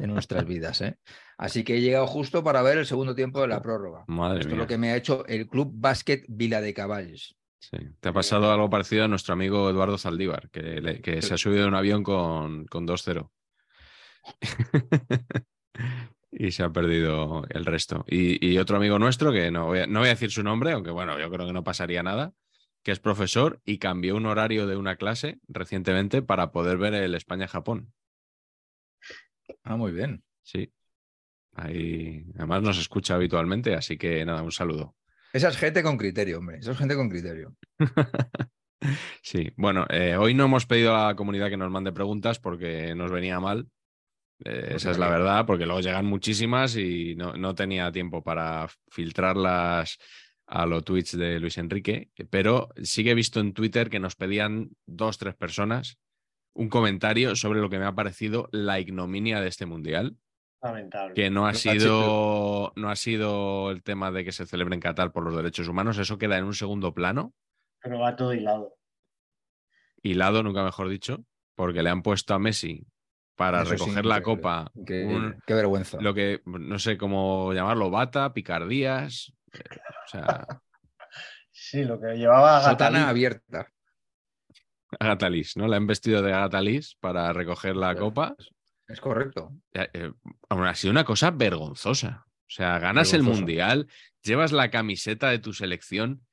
de 0.01 0.07
nuestras 0.07 0.47
vidas. 0.47 0.81
¿eh? 0.81 0.99
Así 1.37 1.64
que 1.64 1.77
he 1.77 1.81
llegado 1.81 2.07
justo 2.07 2.42
para 2.42 2.62
ver 2.62 2.79
el 2.79 2.87
segundo 2.87 3.14
tiempo 3.14 3.40
de 3.40 3.49
la 3.49 3.61
prórroga. 3.62 4.05
Madre 4.07 4.40
Esto 4.40 4.53
es 4.53 4.59
lo 4.59 4.66
que 4.66 4.79
me 4.79 4.90
ha 4.90 4.97
hecho 4.97 5.27
el 5.27 5.47
Club 5.47 5.73
Básquet 5.75 6.25
Vila 6.29 6.61
de 6.61 6.75
Caballes. 6.75 7.37
Sí. 7.71 7.79
Te 8.01 8.09
ha 8.09 8.13
pasado 8.13 8.53
algo 8.53 8.71
parecido 8.71 9.05
a 9.05 9.09
nuestro 9.09 9.33
amigo 9.35 9.69
Eduardo 9.69 9.99
Zaldívar, 9.99 10.51
que, 10.51 10.81
le- 10.81 11.01
que 11.01 11.21
se 11.21 11.35
ha 11.35 11.39
subido 11.39 11.65
a 11.65 11.69
un 11.69 11.75
avión 11.75 12.03
con, 12.05 12.65
con 12.67 12.87
2-0. 12.87 13.31
y 16.31 16.51
se 16.53 16.63
ha 16.63 16.71
perdido 16.71 17.45
el 17.49 17.65
resto. 17.65 18.05
Y, 18.09 18.45
y 18.47 18.59
otro 18.59 18.77
amigo 18.77 18.99
nuestro, 18.99 19.33
que 19.33 19.51
no 19.51 19.67
voy, 19.67 19.81
a, 19.81 19.87
no 19.87 20.01
voy 20.01 20.09
a 20.09 20.13
decir 20.13 20.31
su 20.31 20.43
nombre, 20.43 20.73
aunque 20.73 20.91
bueno, 20.91 21.19
yo 21.19 21.31
creo 21.31 21.47
que 21.47 21.53
no 21.53 21.65
pasaría 21.65 22.03
nada, 22.03 22.33
que 22.83 22.93
es 22.93 23.01
profesor 23.01 23.61
y 23.65 23.79
cambió 23.79 24.17
un 24.17 24.27
horario 24.27 24.67
de 24.67 24.77
una 24.77 24.97
clase 24.97 25.41
recientemente 25.49 26.23
para 26.23 26.53
poder 26.53 26.79
ver 26.79 26.95
el 26.95 27.15
España-Japón. 27.15 27.93
Ah, 29.65 29.77
muy 29.77 29.93
bien. 29.93 30.23
Sí. 30.43 30.73
Ahí, 31.55 32.27
además 32.37 32.63
nos 32.63 32.79
escucha 32.79 33.15
habitualmente, 33.15 33.75
así 33.75 33.97
que 33.97 34.25
nada, 34.25 34.43
un 34.43 34.53
saludo. 34.53 34.95
Esa 35.37 35.49
es 35.49 35.59
gente 35.59 35.83
con 35.83 35.99
criterio, 35.99 36.38
hombre. 36.38 36.59
Esa 36.59 36.72
es 36.72 36.79
gente 36.79 36.96
con 36.96 37.11
criterio. 37.11 37.55
sí, 39.22 39.53
bueno, 39.57 39.85
eh, 39.90 40.16
hoy 40.16 40.33
no 40.33 40.46
hemos 40.46 40.64
pedido 40.64 40.96
a 40.96 41.09
la 41.09 41.14
comunidad 41.14 41.51
que 41.51 41.59
nos 41.59 41.70
mande 41.70 41.92
preguntas 41.92 42.38
porque 42.38 42.94
nos 42.94 43.11
venía 43.11 43.38
mal. 43.38 43.68
Eh, 44.46 44.72
esa 44.77 44.90
es 44.92 44.99
la 44.99 45.11
verdad, 45.11 45.44
porque 45.44 45.66
luego 45.66 45.83
llegan 45.83 46.07
muchísimas 46.07 46.75
y 46.77 47.16
no, 47.16 47.35
no 47.35 47.55
tenía 47.55 47.92
tiempo 47.92 48.25
para 48.25 48.66
filtrarlas 48.90 49.99
a 50.46 50.64
los 50.64 50.83
tweets 50.85 51.18
de 51.18 51.38
Luis 51.38 51.59
Enrique, 51.59 52.09
pero 52.31 52.70
sí 52.83 53.05
que 53.05 53.11
he 53.11 53.14
visto 53.14 53.38
en 53.38 53.53
Twitter 53.53 53.90
que 53.90 54.01
nos 54.01 54.16
pedían 54.16 54.70
dos, 54.87 55.18
tres 55.18 55.35
personas 55.35 55.99
un 56.55 56.70
comentario 56.70 57.37
sobre 57.37 57.61
lo 57.61 57.68
que 57.68 57.79
me 57.79 57.85
ha 57.85 57.94
parecido 57.94 58.49
la 58.51 58.81
ignominia 58.81 59.40
de 59.42 59.49
este 59.49 59.66
mundial. 59.66 60.16
Lamentable. 60.62 61.14
Que 61.14 61.31
no 61.31 61.47
ha 61.47 61.55
sido 61.55 62.73
no 62.77 62.90
ha 62.90 62.97
sido 62.97 63.71
el 63.71 63.83
tema 63.83 64.11
de 64.11 64.25
que 64.25 64.33
se 64.33 64.47
celebre 64.47 64.75
en 64.75 64.81
Qatar 64.81 65.12
por 65.12 65.23
los 65.25 65.37
derechos 65.37 65.69
humanos, 65.69 65.99
eso 65.99 66.19
queda 66.19 66.38
en 66.38 66.45
un 66.45 66.55
segundo 66.55 66.92
plano. 66.95 67.35
Pero 67.83 67.99
va 68.01 68.16
todo 68.16 68.33
hilado. 68.35 68.75
Hilado, 70.03 70.42
nunca 70.42 70.64
mejor 70.64 70.88
dicho, 70.88 71.25
porque 71.55 71.83
le 71.83 71.90
han 71.90 72.03
puesto 72.03 72.35
a 72.35 72.38
Messi 72.38 72.87
para 73.37 73.62
Eso 73.62 73.71
sí, 73.73 73.77
recoger 73.77 74.07
la 74.07 74.23
copa. 74.23 74.71
Qué, 74.87 75.05
un- 75.05 75.40
qué 75.47 75.55
vergüenza. 75.55 75.99
lo 76.01 76.14
que 76.14 76.40
no 76.47 76.79
sé 76.79 76.97
cómo 76.97 77.53
llamarlo, 77.53 77.90
bata, 77.90 78.33
picardías. 78.33 79.33
eh, 79.53 79.59
o 80.05 80.09
sea, 80.09 80.47
Sí, 81.59 81.85
lo 81.85 81.99
que 82.01 82.16
llevaba 82.16 82.59
a 82.59 82.61
Sotana 82.61 82.99
Gatalí. 82.99 83.11
abierta. 83.11 83.73
Agatha 85.01 85.29
Lis, 85.31 85.57
¿no? 85.57 85.66
Le 85.69 85.77
han 85.77 85.87
vestido 85.87 86.23
de 86.23 86.33
Agatha 86.33 86.61
Lis 86.61 86.97
para 87.01 87.33
recoger 87.33 87.77
la 87.77 87.95
copa. 87.97 88.35
Es 88.88 89.01
correcto. 89.01 89.53
Eh, 89.75 89.88
eh, 89.92 90.12
aún 90.49 90.66
ha 90.66 90.75
sido 90.75 90.92
una 90.92 91.05
cosa 91.05 91.31
vergonzosa. 91.31 92.25
O 92.29 92.49
sea, 92.51 92.79
ganas 92.79 93.12
el 93.12 93.25
mundial, 93.25 93.88
llevas 94.22 94.53
la 94.53 94.70
camiseta 94.70 95.31
de 95.31 95.40
tu 95.40 95.53
selección 95.53 96.25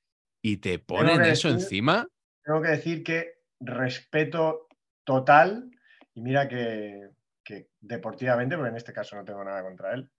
y 0.43 0.57
te 0.57 0.77
ponen 0.77 1.21
eso 1.23 1.47
decir- 1.49 1.61
encima. 1.63 2.07
Tengo 2.43 2.61
que 2.61 2.67
decir 2.69 3.03
que 3.03 3.39
respeto 3.59 4.67
total, 5.03 5.71
y 6.13 6.21
mira 6.21 6.47
que, 6.47 7.09
que 7.43 7.69
deportivamente, 7.79 8.55
porque 8.55 8.69
en 8.69 8.77
este 8.77 8.93
caso 8.93 9.15
no 9.15 9.23
tengo 9.25 9.43
nada 9.43 9.63
contra 9.63 9.93
él, 9.93 10.11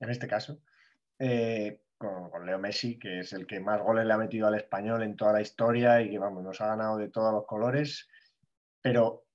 en 0.00 0.10
este 0.10 0.26
caso, 0.26 0.60
eh, 1.18 1.80
con, 1.96 2.28
con 2.30 2.44
Leo 2.44 2.58
Messi, 2.58 2.98
que 2.98 3.20
es 3.20 3.32
el 3.32 3.46
que 3.46 3.60
más 3.60 3.80
goles 3.80 4.04
le 4.04 4.12
ha 4.12 4.18
metido 4.18 4.46
al 4.48 4.56
español 4.56 5.02
en 5.02 5.16
toda 5.16 5.32
la 5.32 5.40
historia 5.40 6.02
y 6.02 6.10
que, 6.10 6.18
vamos, 6.18 6.42
nos 6.42 6.60
ha 6.60 6.66
ganado 6.66 6.98
de 6.98 7.08
todos 7.08 7.32
los 7.32 7.46
colores, 7.46 8.06
pero 8.82 9.25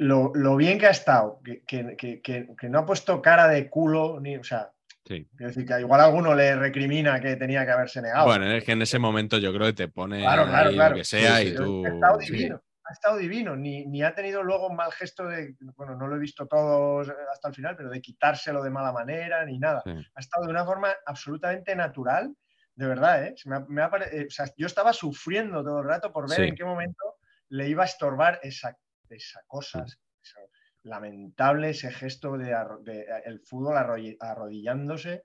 lo, 0.00 0.32
lo 0.34 0.56
bien 0.56 0.78
que 0.78 0.86
ha 0.86 0.90
estado, 0.90 1.40
que, 1.44 1.62
que- 1.66 1.94
que- 1.96 2.22
que- 2.58 2.68
no 2.70 2.78
ha 2.78 2.86
puesto 2.86 3.20
cara 3.20 3.46
de 3.48 3.68
culo, 3.68 4.18
ni, 4.20 4.36
o 4.36 4.42
sea, 4.44 4.70
Sí. 5.04 5.28
quiero 5.36 5.48
decir 5.48 5.66
que 5.66 5.78
igual 5.80 6.00
alguno 6.00 6.34
le 6.34 6.56
recrimina 6.56 7.20
que 7.20 7.36
tenía 7.36 7.64
que 7.66 7.72
haberse 7.72 8.00
negado. 8.00 8.26
Bueno, 8.26 8.46
es 8.50 8.64
que 8.64 8.72
en 8.72 8.80
ese 8.82 8.98
momento 8.98 9.36
yo 9.38 9.52
creo 9.52 9.66
que 9.66 9.72
te 9.74 9.88
pone 9.88 10.20
Claro, 10.20 10.46
claro, 10.46 10.68
ahí 10.70 10.74
claro. 10.74 10.90
lo 10.90 10.96
que 10.96 11.04
sea 11.04 11.36
Sí, 11.38 11.48
y 11.48 11.54
tú. 11.54 11.84
Ha 11.84 11.88
estado 11.90 12.16
divino, 12.18 12.62
ha 12.84 12.92
estado 12.92 13.16
divino. 13.18 13.56
Ni, 13.56 13.84
ni 13.86 14.02
ha 14.02 14.14
tenido 14.14 14.42
luego 14.42 14.68
un 14.68 14.76
mal 14.76 14.90
gesto 14.92 15.26
de, 15.26 15.54
bueno, 15.76 15.96
no 15.96 16.06
lo 16.06 16.16
he 16.16 16.18
visto 16.18 16.46
todos 16.46 17.12
hasta 17.32 17.48
el 17.48 17.54
final, 17.54 17.76
pero 17.76 17.90
de 17.90 18.00
quitárselo 18.00 18.62
de 18.62 18.70
mala 18.70 18.92
manera 18.92 19.44
ni 19.44 19.58
nada. 19.58 19.82
Ha 19.84 20.20
estado 20.20 20.46
de 20.46 20.50
una 20.50 20.64
forma 20.64 20.88
absolutamente 21.04 21.74
natural, 21.76 22.32
de 22.74 22.86
verdad, 22.86 23.24
¿eh? 23.24 23.34
Se 23.36 23.48
me 23.50 23.56
ha- 23.56 23.64
me 23.68 23.82
ha 23.82 23.90
pare- 23.90 24.16
eh, 24.16 24.26
o 24.28 24.30
sea, 24.30 24.46
yo 24.56 24.66
estaba 24.66 24.92
sufriendo 24.94 25.62
todo 25.62 25.80
el 25.80 25.86
rato 25.88 26.10
por 26.12 26.26
ver 26.30 26.40
en 26.40 26.54
qué 26.54 26.64
momento 26.64 27.16
le 27.50 27.68
iba 27.68 27.82
a 27.82 27.86
estorbar 27.86 28.38
esa, 28.42 28.76
esa 29.16 29.40
cosa. 29.46 29.84
esa- 29.84 30.40
lamentable 30.82 31.70
ese 31.70 31.90
gesto 31.90 32.38
de, 32.38 32.56
de- 32.84 33.06
el 33.26 33.40
fútbol 33.40 33.76
arrodillándose 33.76 35.24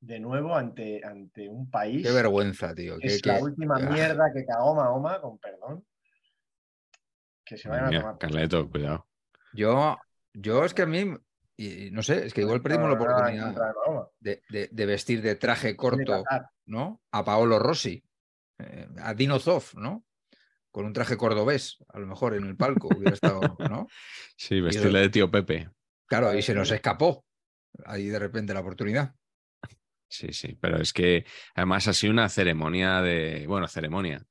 de 0.00 0.18
nuevo 0.20 0.56
ante, 0.56 1.02
ante 1.04 1.48
un 1.48 1.70
país 1.70 2.06
Qué 2.06 2.12
vergüenza, 2.12 2.74
tío. 2.74 2.98
Qué- 2.98 3.08
es 3.08 3.22
qué- 3.22 3.32
la 3.32 3.38
última 3.40 3.76
ah, 3.76 3.90
mierda 3.90 4.32
que 4.32 4.44
cagó 4.46 4.74
Mahoma, 4.74 5.20
con 5.20 5.38
perdón. 5.38 5.84
Que 7.44 7.56
se 7.58 7.68
vayan 7.68 7.94
a 7.94 8.00
tomar. 8.00 8.18
Carleto, 8.18 8.70
cuidado. 8.70 9.06
Yo, 9.52 9.96
yo 10.32 10.64
es 10.64 10.72
que 10.72 10.82
a 10.82 10.86
mí, 10.86 11.14
y 11.56 11.90
no 11.90 12.02
sé, 12.02 12.26
es 12.26 12.34
que 12.34 12.40
igual 12.40 12.62
perdimos 12.62 12.88
la 12.88 12.94
oportunidad 12.94 13.54
de 14.20 14.86
vestir 14.86 15.20
de 15.22 15.36
traje 15.36 15.76
corto. 15.76 16.24
¿no? 16.66 17.02
A 17.12 17.24
Paolo 17.24 17.58
Rossi, 17.58 18.02
eh, 18.58 18.88
a 19.02 19.12
Dino 19.12 19.38
Zoff, 19.38 19.74
¿no? 19.74 20.04
Con 20.74 20.86
un 20.86 20.92
traje 20.92 21.16
cordobés, 21.16 21.78
a 21.88 22.00
lo 22.00 22.06
mejor 22.08 22.34
en 22.34 22.42
el 22.42 22.56
palco 22.56 22.88
hubiera 22.88 23.14
estado, 23.14 23.40
¿no? 23.70 23.86
Sí, 24.36 24.60
vestirle 24.60 24.98
de 24.98 25.08
tío 25.08 25.30
Pepe. 25.30 25.70
Claro, 26.06 26.34
y 26.34 26.42
se 26.42 26.52
nos 26.52 26.72
escapó 26.72 27.24
ahí 27.86 28.08
de 28.08 28.18
repente 28.18 28.52
la 28.52 28.58
oportunidad. 28.58 29.14
Sí, 30.08 30.32
sí, 30.32 30.58
pero 30.60 30.78
es 30.80 30.92
que 30.92 31.26
además 31.54 31.86
ha 31.86 31.92
sido 31.92 32.12
una 32.12 32.28
ceremonia 32.28 33.02
de, 33.02 33.46
bueno, 33.46 33.68
ceremonia. 33.68 34.26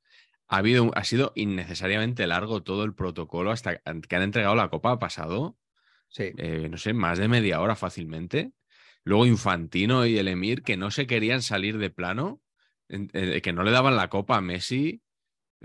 Ha 0.49 0.57
habido, 0.57 0.91
ha 0.95 1.05
sido 1.05 1.31
innecesariamente 1.35 2.27
largo 2.27 2.61
todo 2.61 2.83
el 2.83 2.93
protocolo 2.93 3.51
hasta 3.51 3.77
que 3.77 4.15
han 4.17 4.23
entregado 4.23 4.55
la 4.55 4.69
copa. 4.69 4.91
Ha 4.91 4.99
pasado, 4.99 5.57
Sí, 6.09 6.31
eh, 6.37 6.67
no 6.69 6.77
sé, 6.77 6.93
más 6.93 7.19
de 7.19 7.29
media 7.29 7.61
hora 7.61 7.77
fácilmente. 7.77 8.51
Luego 9.05 9.25
Infantino 9.25 10.05
y 10.05 10.17
el 10.17 10.27
Emir 10.27 10.61
que 10.61 10.75
no 10.75 10.91
se 10.91 11.07
querían 11.07 11.41
salir 11.41 11.77
de 11.77 11.89
plano, 11.89 12.41
eh, 12.89 13.41
que 13.41 13.53
no 13.53 13.63
le 13.63 13.71
daban 13.71 13.95
la 13.95 14.09
copa 14.09 14.35
a 14.35 14.41
Messi. 14.41 15.01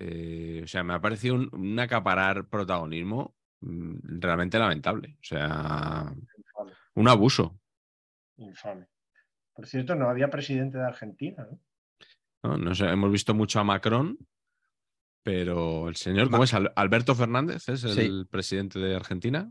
Eh, 0.01 0.61
o 0.63 0.67
sea, 0.69 0.85
me 0.85 0.95
ha 0.95 1.01
parecido 1.01 1.35
un, 1.35 1.49
un 1.53 1.79
acaparar 1.81 2.47
protagonismo 2.49 3.35
mm, 3.61 4.21
realmente 4.21 4.59
lamentable. 4.59 5.17
O 5.21 5.25
sea, 5.25 6.13
Infame, 6.37 6.73
un 6.95 7.09
abuso. 7.09 7.59
infame. 8.37 8.87
Por 9.53 9.67
cierto, 9.67 9.97
no 9.97 10.09
había 10.09 10.31
presidente 10.31 10.79
de 10.79 10.85
Argentina, 10.85 11.47
¿no? 11.51 11.59
¿no? 12.45 12.57
No 12.59 12.75
sé, 12.77 12.87
hemos 12.89 13.11
visto 13.11 13.35
mucho 13.35 13.59
a 13.59 13.65
Macron, 13.65 14.17
pero 15.25 15.89
el 15.89 15.97
señor, 15.97 16.27
¿cómo 16.27 16.39
Ma- 16.39 16.45
es? 16.45 16.55
Al- 16.55 16.73
Alberto 16.77 17.15
Fernández 17.17 17.69
es 17.69 17.83
el 17.85 17.95
Sí. 17.95 18.25
presidente 18.31 18.79
de 18.79 18.95
Argentina. 18.95 19.51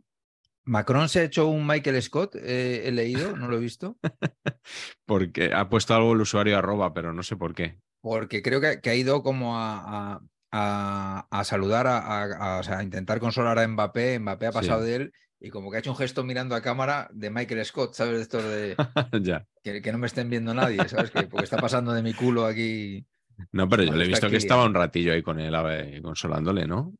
Macron 0.64 1.08
se 1.10 1.20
ha 1.20 1.24
hecho 1.24 1.48
un 1.48 1.66
Michael 1.68 2.02
Scott, 2.02 2.36
eh, 2.36 2.88
he 2.88 2.92
leído, 2.92 3.36
no 3.38 3.48
lo 3.50 3.58
he 3.58 3.60
visto, 3.60 3.98
Porque 5.06 5.54
ha 5.54 5.70
puesto 5.70 5.94
algo 5.96 6.14
el 6.14 6.22
usuario 6.22 6.58
arroba, 6.58 6.94
pero 6.94 7.14
no 7.14 7.24
sé 7.24 7.36
por 7.36 7.54
qué. 7.54 7.80
porque 8.02 8.42
creo 8.42 8.62
que, 8.62 8.80
que 8.82 8.90
ha 8.90 8.96
ido 8.96 9.24
como 9.24 9.58
a, 9.58 10.14
a- 10.16 10.22
a- 10.52 11.28
a 11.30 11.44
saludar, 11.44 11.88
a, 11.88 11.98
a- 12.00 12.56
a- 12.58 12.60
o 12.60 12.64
sea, 12.64 12.80
a 12.80 12.84
intentar 12.84 13.20
consolar 13.20 13.60
a 13.60 13.68
Mbappé, 13.68 14.20
Mbappé 14.20 14.48
ha 14.48 14.52
Sí. 14.52 14.58
pasado 14.58 14.82
de 14.84 14.96
él 14.96 15.12
y 15.40 15.50
como 15.50 15.70
que 15.70 15.78
ha 15.78 15.80
hecho 15.80 15.92
un 15.92 15.98
gesto 15.98 16.24
mirando 16.24 16.56
a 16.56 16.62
cámara 16.62 17.10
de 17.14 17.30
Michael 17.30 17.64
Scott, 17.66 17.94
¿sabes? 17.94 18.16
De 18.16 18.22
estos 18.22 18.44
de 18.44 18.76
ya. 19.22 19.46
que, 19.64 19.82
que 19.82 19.92
no 19.92 19.98
me 19.98 20.08
estén 20.08 20.30
viendo 20.30 20.54
nadie, 20.54 20.88
¿sabes? 20.90 21.12
Que, 21.12 21.24
porque 21.28 21.44
está 21.46 21.58
pasando 21.58 21.94
de 21.94 22.02
mi 22.02 22.14
culo 22.14 22.46
aquí. 22.46 23.06
No, 23.52 23.70
pero 23.70 23.84
yo 23.84 23.94
le 23.94 24.06
he 24.06 24.08
visto 24.08 24.30
que 24.30 24.38
estaba 24.38 24.66
un 24.66 24.74
ratillo 24.74 25.14
ahí 25.14 25.22
con 25.22 25.40
él, 25.40 25.52
ver, 25.64 26.02
consolándole, 26.02 26.66
¿no? 26.66 26.94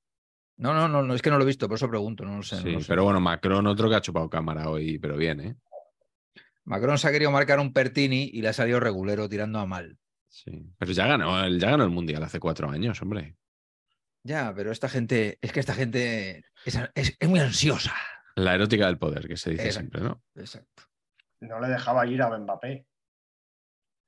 No, 0.58 0.74
no, 0.74 0.88
no, 0.88 1.02
no, 1.04 1.14
es 1.14 1.22
que 1.22 1.30
no 1.30 1.38
lo 1.38 1.44
he 1.44 1.48
visto, 1.48 1.68
por 1.68 1.78
eso 1.78 1.90
pregunto, 1.90 2.26
no 2.26 2.38
lo 2.38 2.44
sé. 2.44 2.64
no 2.64 2.72
lo 2.72 2.80
sé. 2.82 2.88
pero 2.88 3.04
bueno, 3.04 3.20
Macron 3.20 3.66
otro 3.68 3.90
que 3.90 3.96
ha 3.96 4.02
chupado 4.02 4.30
cámara 4.30 4.70
hoy, 4.70 4.98
pero 5.00 5.16
bien, 5.18 5.40
¿eh? 5.40 5.56
Macron 6.66 6.98
se 6.98 7.08
ha 7.08 7.12
querido 7.12 7.32
marcar 7.32 7.60
un 7.60 7.74
Pertini 7.74 8.30
y 8.34 8.42
le 8.42 8.50
ha 8.50 8.54
salido 8.54 8.80
regulero 8.80 9.30
tirando 9.30 9.60
a 9.60 9.66
mal. 9.66 9.98
Sí. 10.44 10.52
Pero 10.78 10.92
ya 10.92 11.08
ganó, 11.08 11.44
él 11.44 11.60
ya 11.60 11.72
ganó 11.72 11.84
el 11.84 11.90
Mundial 11.90 12.22
hace 12.24 12.40
cuatro 12.40 12.70
años, 12.70 13.02
hombre. 13.02 13.36
Ya, 14.24 14.54
pero 14.56 14.72
esta 14.72 14.88
gente, 14.88 15.40
es 15.42 15.52
que 15.52 15.60
esta 15.60 15.74
gente 15.74 16.44
es, 16.64 16.76
es- 16.94 17.18
es 17.20 17.30
muy 17.30 17.40
ansiosa. 17.40 17.94
La 18.36 18.54
erótica 18.54 18.86
del 18.86 19.00
poder, 19.00 19.28
que 19.28 19.36
se 19.36 19.50
dice 19.52 19.66
Exacto. 19.66 19.98
siempre, 19.98 20.02
¿no? 20.02 20.24
Exacto. 20.36 20.84
No 21.42 21.60
le 21.60 21.70
dejaba 21.70 22.06
ir 22.06 22.22
a 22.22 22.38
Mbappé. 22.38 22.86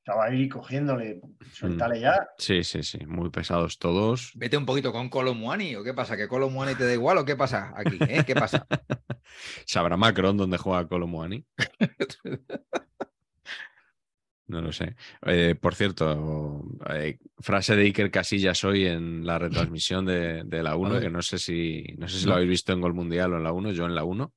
Estaba 0.06 0.26
ahí 0.26 0.48
cogiéndole, 0.48 1.16
Mm. 1.24 1.46
suéltale 1.52 2.00
ya. 2.00 2.28
Sí, 2.38 2.64
sí, 2.64 2.84
sí. 2.84 3.00
Muy 3.08 3.32
pesados 3.32 3.80
todos. 3.80 4.32
Vete 4.36 4.56
un 4.58 4.66
poquito 4.68 4.92
con 4.92 5.10
Colomuani, 5.10 5.76
¿o 5.78 5.84
qué 5.84 5.94
pasa? 5.96 6.16
¿Que 6.16 6.28
Colomuani 6.28 6.76
te 6.76 6.86
da 6.86 6.94
igual 6.94 7.18
o 7.18 7.26
qué 7.26 7.36
pasa 7.36 7.74
aquí? 7.76 7.98
eh? 8.08 8.24
¿Qué 8.26 8.36
pasa? 8.36 8.68
¿Sabrá 9.66 9.98
Macron 9.98 10.38
dónde 10.38 10.58
juega 10.58 10.88
Colomuani? 10.88 11.44
No 14.50 14.62
lo 14.62 14.72
sé. 14.74 14.96
Eh, 15.28 15.54
por 15.60 15.76
cierto, 15.76 16.64
eh, 16.90 17.20
frase 17.38 17.76
de 17.76 17.84
Iker 17.84 18.10
Casillas 18.10 18.64
hoy 18.64 18.88
en 18.88 19.24
la 19.26 19.38
retransmisión 19.38 20.06
de, 20.06 20.44
de 20.44 20.64
la 20.64 20.76
1, 20.76 20.90
ver. 20.96 21.04
que 21.04 21.10
no 21.12 21.22
sé 21.22 21.38
si, 21.38 21.84
no 21.98 22.08
sé 22.08 22.18
si 22.18 22.26
No. 22.26 22.32
lo 22.32 22.36
habéis 22.38 22.50
visto 22.50 22.74
en 22.74 22.82
Gol 22.82 22.96
Mundial 22.96 23.32
o 23.34 23.38
en 23.38 23.44
la 23.44 23.52
1, 23.52 23.72
yo 23.74 23.86
en 23.86 23.94
la 23.94 24.04
1, 24.04 24.34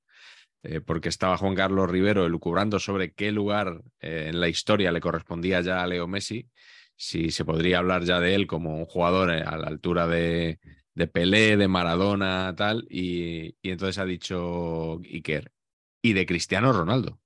eh, 0.64 0.80
porque 0.82 1.08
estaba 1.08 1.38
Juan 1.38 1.54
Carlos 1.54 1.90
Rivero 1.90 2.26
elucubrando 2.26 2.78
sobre 2.78 3.12
qué 3.14 3.32
lugar 3.32 3.82
en 4.00 4.38
la 4.38 4.48
historia 4.48 4.92
le 4.92 5.00
correspondía 5.00 5.62
ya 5.62 5.82
a 5.82 5.86
Leo 5.86 6.06
Messi, 6.06 6.46
si 6.94 7.30
se 7.30 7.46
podría 7.46 7.78
hablar 7.78 8.04
ya 8.04 8.20
de 8.20 8.34
él 8.34 8.46
como 8.46 8.76
un 8.76 8.84
jugador 8.84 9.30
a 9.30 9.56
la 9.56 9.66
altura 9.66 10.06
de, 10.06 10.60
de 10.94 11.06
Pelé, 11.06 11.56
de 11.56 11.68
Maradona, 11.68 12.54
tal, 12.54 12.86
y, 12.90 13.56
y 13.62 13.70
entonces 13.70 13.96
ha 13.98 14.04
dicho 14.04 15.00
Iker, 15.10 15.50
y 16.02 16.12
de 16.12 16.26
Cristiano 16.26 16.70
Ronaldo. 16.70 17.18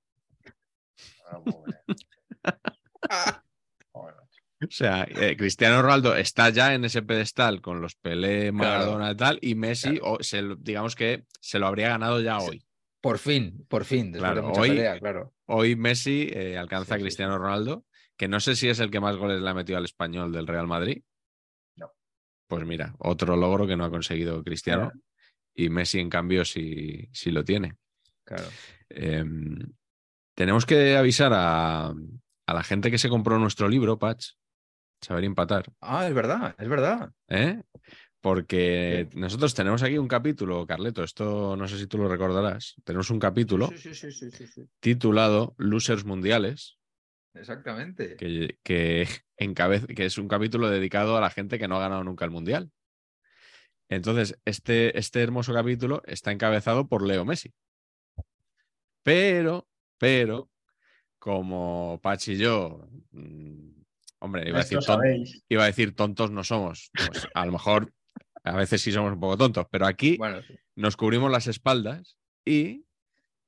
Ah. 1.29 1.41
O 4.59 4.71
sea, 4.71 5.03
eh, 5.07 5.37
Cristiano 5.37 5.83
Ronaldo 5.83 6.15
está 6.15 6.49
ya 6.49 6.73
en 6.73 6.83
ese 6.83 7.03
pedestal 7.03 7.61
con 7.61 7.79
los 7.79 7.93
Pelé, 7.95 8.51
Maradona 8.51 9.11
y 9.11 9.15
tal, 9.15 9.37
y 9.39 9.53
Messi, 9.53 9.99
o 10.01 10.17
se 10.23 10.41
lo- 10.41 10.55
digamos 10.55 10.95
que 10.95 11.25
se 11.39 11.59
lo 11.59 11.67
habría 11.67 11.89
ganado 11.89 12.19
ya 12.21 12.39
hoy. 12.39 12.65
Por 12.99 13.19
fin, 13.19 13.63
por 13.69 13.85
fin, 13.85 14.11
después 14.11 14.31
Claro, 14.31 14.41
de 14.41 14.47
mucha 14.47 14.61
hoy- 14.61 14.69
pelea, 14.69 14.99
claro. 14.99 15.33
hoy 15.45 15.75
Messi 15.75 16.29
eh, 16.33 16.57
alcanza 16.57 16.95
a 16.95 16.97
sí, 16.97 17.03
Cristiano 17.03 17.37
Ronaldo, 17.37 17.85
que 18.17 18.27
no 18.27 18.39
sé 18.39 18.55
si 18.55 18.67
es 18.67 18.79
el 18.79 18.89
que 18.89 18.99
más 18.99 19.15
goles 19.15 19.41
le 19.41 19.47
ha 19.47 19.53
metido 19.53 19.77
al 19.77 19.85
español 19.85 20.31
del 20.31 20.47
Real 20.47 20.65
Madrid. 20.65 21.03
No. 21.75 21.91
Pues 22.47 22.65
mira, 22.65 22.95
otro 22.97 23.35
logro 23.35 23.67
que 23.67 23.77
no 23.77 23.85
ha 23.85 23.91
conseguido 23.91 24.43
Cristiano. 24.43 24.91
Y 25.53 25.69
Messi, 25.69 25.99
en 25.99 26.09
cambio, 26.09 26.43
sí, 26.45 27.07
sí 27.13 27.29
lo 27.29 27.43
tiene. 27.43 27.75
Claro. 28.23 28.47
Eh, 28.89 29.23
tenemos 30.35 30.65
que 30.65 30.97
avisar 30.97 31.31
a, 31.35 31.93
a 32.47 32.53
la 32.53 32.63
gente 32.63 32.89
que 32.89 32.97
se 32.97 33.09
compró 33.09 33.37
nuestro 33.37 33.67
libro, 33.69 33.99
Patch, 33.99 34.31
Saber 35.01 35.25
Empatar. 35.25 35.65
Ah, 35.81 36.07
es 36.07 36.13
verdad, 36.13 36.55
es 36.57 36.67
verdad. 36.67 37.11
¿eh? 37.27 37.61
Porque 38.21 39.07
nosotros 39.13 39.53
tenemos 39.53 39.83
aquí 39.83 39.97
un 39.97 40.07
capítulo, 40.07 40.65
Carleto, 40.65 41.03
esto 41.03 41.55
no 41.55 41.67
sé 41.67 41.77
si 41.77 41.87
tú 41.87 41.97
lo 41.99 42.07
recordarás. 42.07 42.75
Tenemos 42.83 43.09
un 43.11 43.19
capítulo 43.19 43.69
sí, 43.77 43.93
sí. 43.93 44.67
titulado 44.79 45.53
Losers 45.57 46.03
Mundiales, 46.03 46.79
Exactamente. 47.35 48.15
que, 48.15 48.57
que, 48.63 49.07
encabez- 49.37 49.93
que 49.93 50.05
es 50.05 50.17
un 50.17 50.27
capítulo 50.27 50.69
dedicado 50.69 51.15
a 51.15 51.21
la 51.21 51.29
gente 51.29 51.59
que 51.59 51.67
no 51.67 51.77
ha 51.77 51.81
ganado 51.81 52.03
nunca 52.03 52.25
el 52.25 52.31
Mundial. 52.31 52.71
Entonces, 53.89 54.37
este, 54.43 54.97
este 54.97 55.21
hermoso 55.21 55.53
capítulo 55.53 56.01
está 56.05 56.31
encabezado 56.31 56.87
por 56.87 57.05
Leo 57.05 57.23
Messi. 57.23 57.53
Pero, 59.03 59.67
pero, 59.97 60.49
como 61.27 61.99
Pachi 62.01 62.31
y 62.31 62.37
yo, 62.37 62.87
mm, 63.11 63.83
hombre, 64.19 64.47
iba 64.47 64.59
a, 64.59 64.63
decir 64.63 64.79
iba 65.49 65.65
a 65.65 65.93
tontos 65.93 66.31
no 66.31 66.41
somos. 66.45 66.89
Pues 66.95 67.27
a 67.33 67.45
lo 67.45 67.51
mejor 67.51 67.93
a 68.45 68.55
veces 68.55 68.81
sí 68.81 68.93
somos 68.93 69.11
un 69.11 69.19
poco 69.19 69.35
tontos, 69.35 69.65
pero 69.69 69.87
aquí 69.87 70.15
Bueno, 70.15 70.41
sí. 70.43 70.55
nos 70.77 70.95
cubrimos 70.95 71.29
las 71.29 71.47
espaldas 71.47 72.17
y 72.45 72.85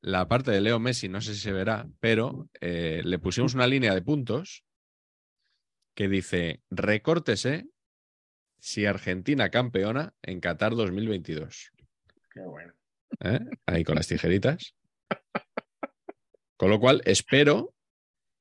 la 0.02 0.28
parte 0.28 0.52
de 0.52 0.60
Leo 0.60 0.78
Messi, 0.80 1.08
no 1.08 1.22
sé 1.22 1.34
si 1.34 1.40
se 1.40 1.54
verá, 1.54 1.88
pero 2.02 2.50
eh, 2.60 3.02
le 3.06 3.18
pusimos 3.18 3.54
una 3.54 3.66
línea 3.66 3.94
de 3.94 4.02
puntos 4.02 4.66
que 5.96 6.10
dice, 6.10 6.62
recórtese 6.70 7.66
si 8.60 8.86
Argentina 8.88 9.52
campeona 9.52 10.14
en 10.22 10.42
Qatar 10.42 10.76
2022. 10.76 11.72
Qué 12.34 12.42
bueno. 12.42 12.74
¿eh? 13.22 13.40
Ahí 13.66 13.86
con 13.86 13.96
las 13.96 14.08
tijeritas. 14.08 14.76
Con 16.60 16.70
lo 16.70 16.80
cual, 16.82 17.02
espero 17.06 17.74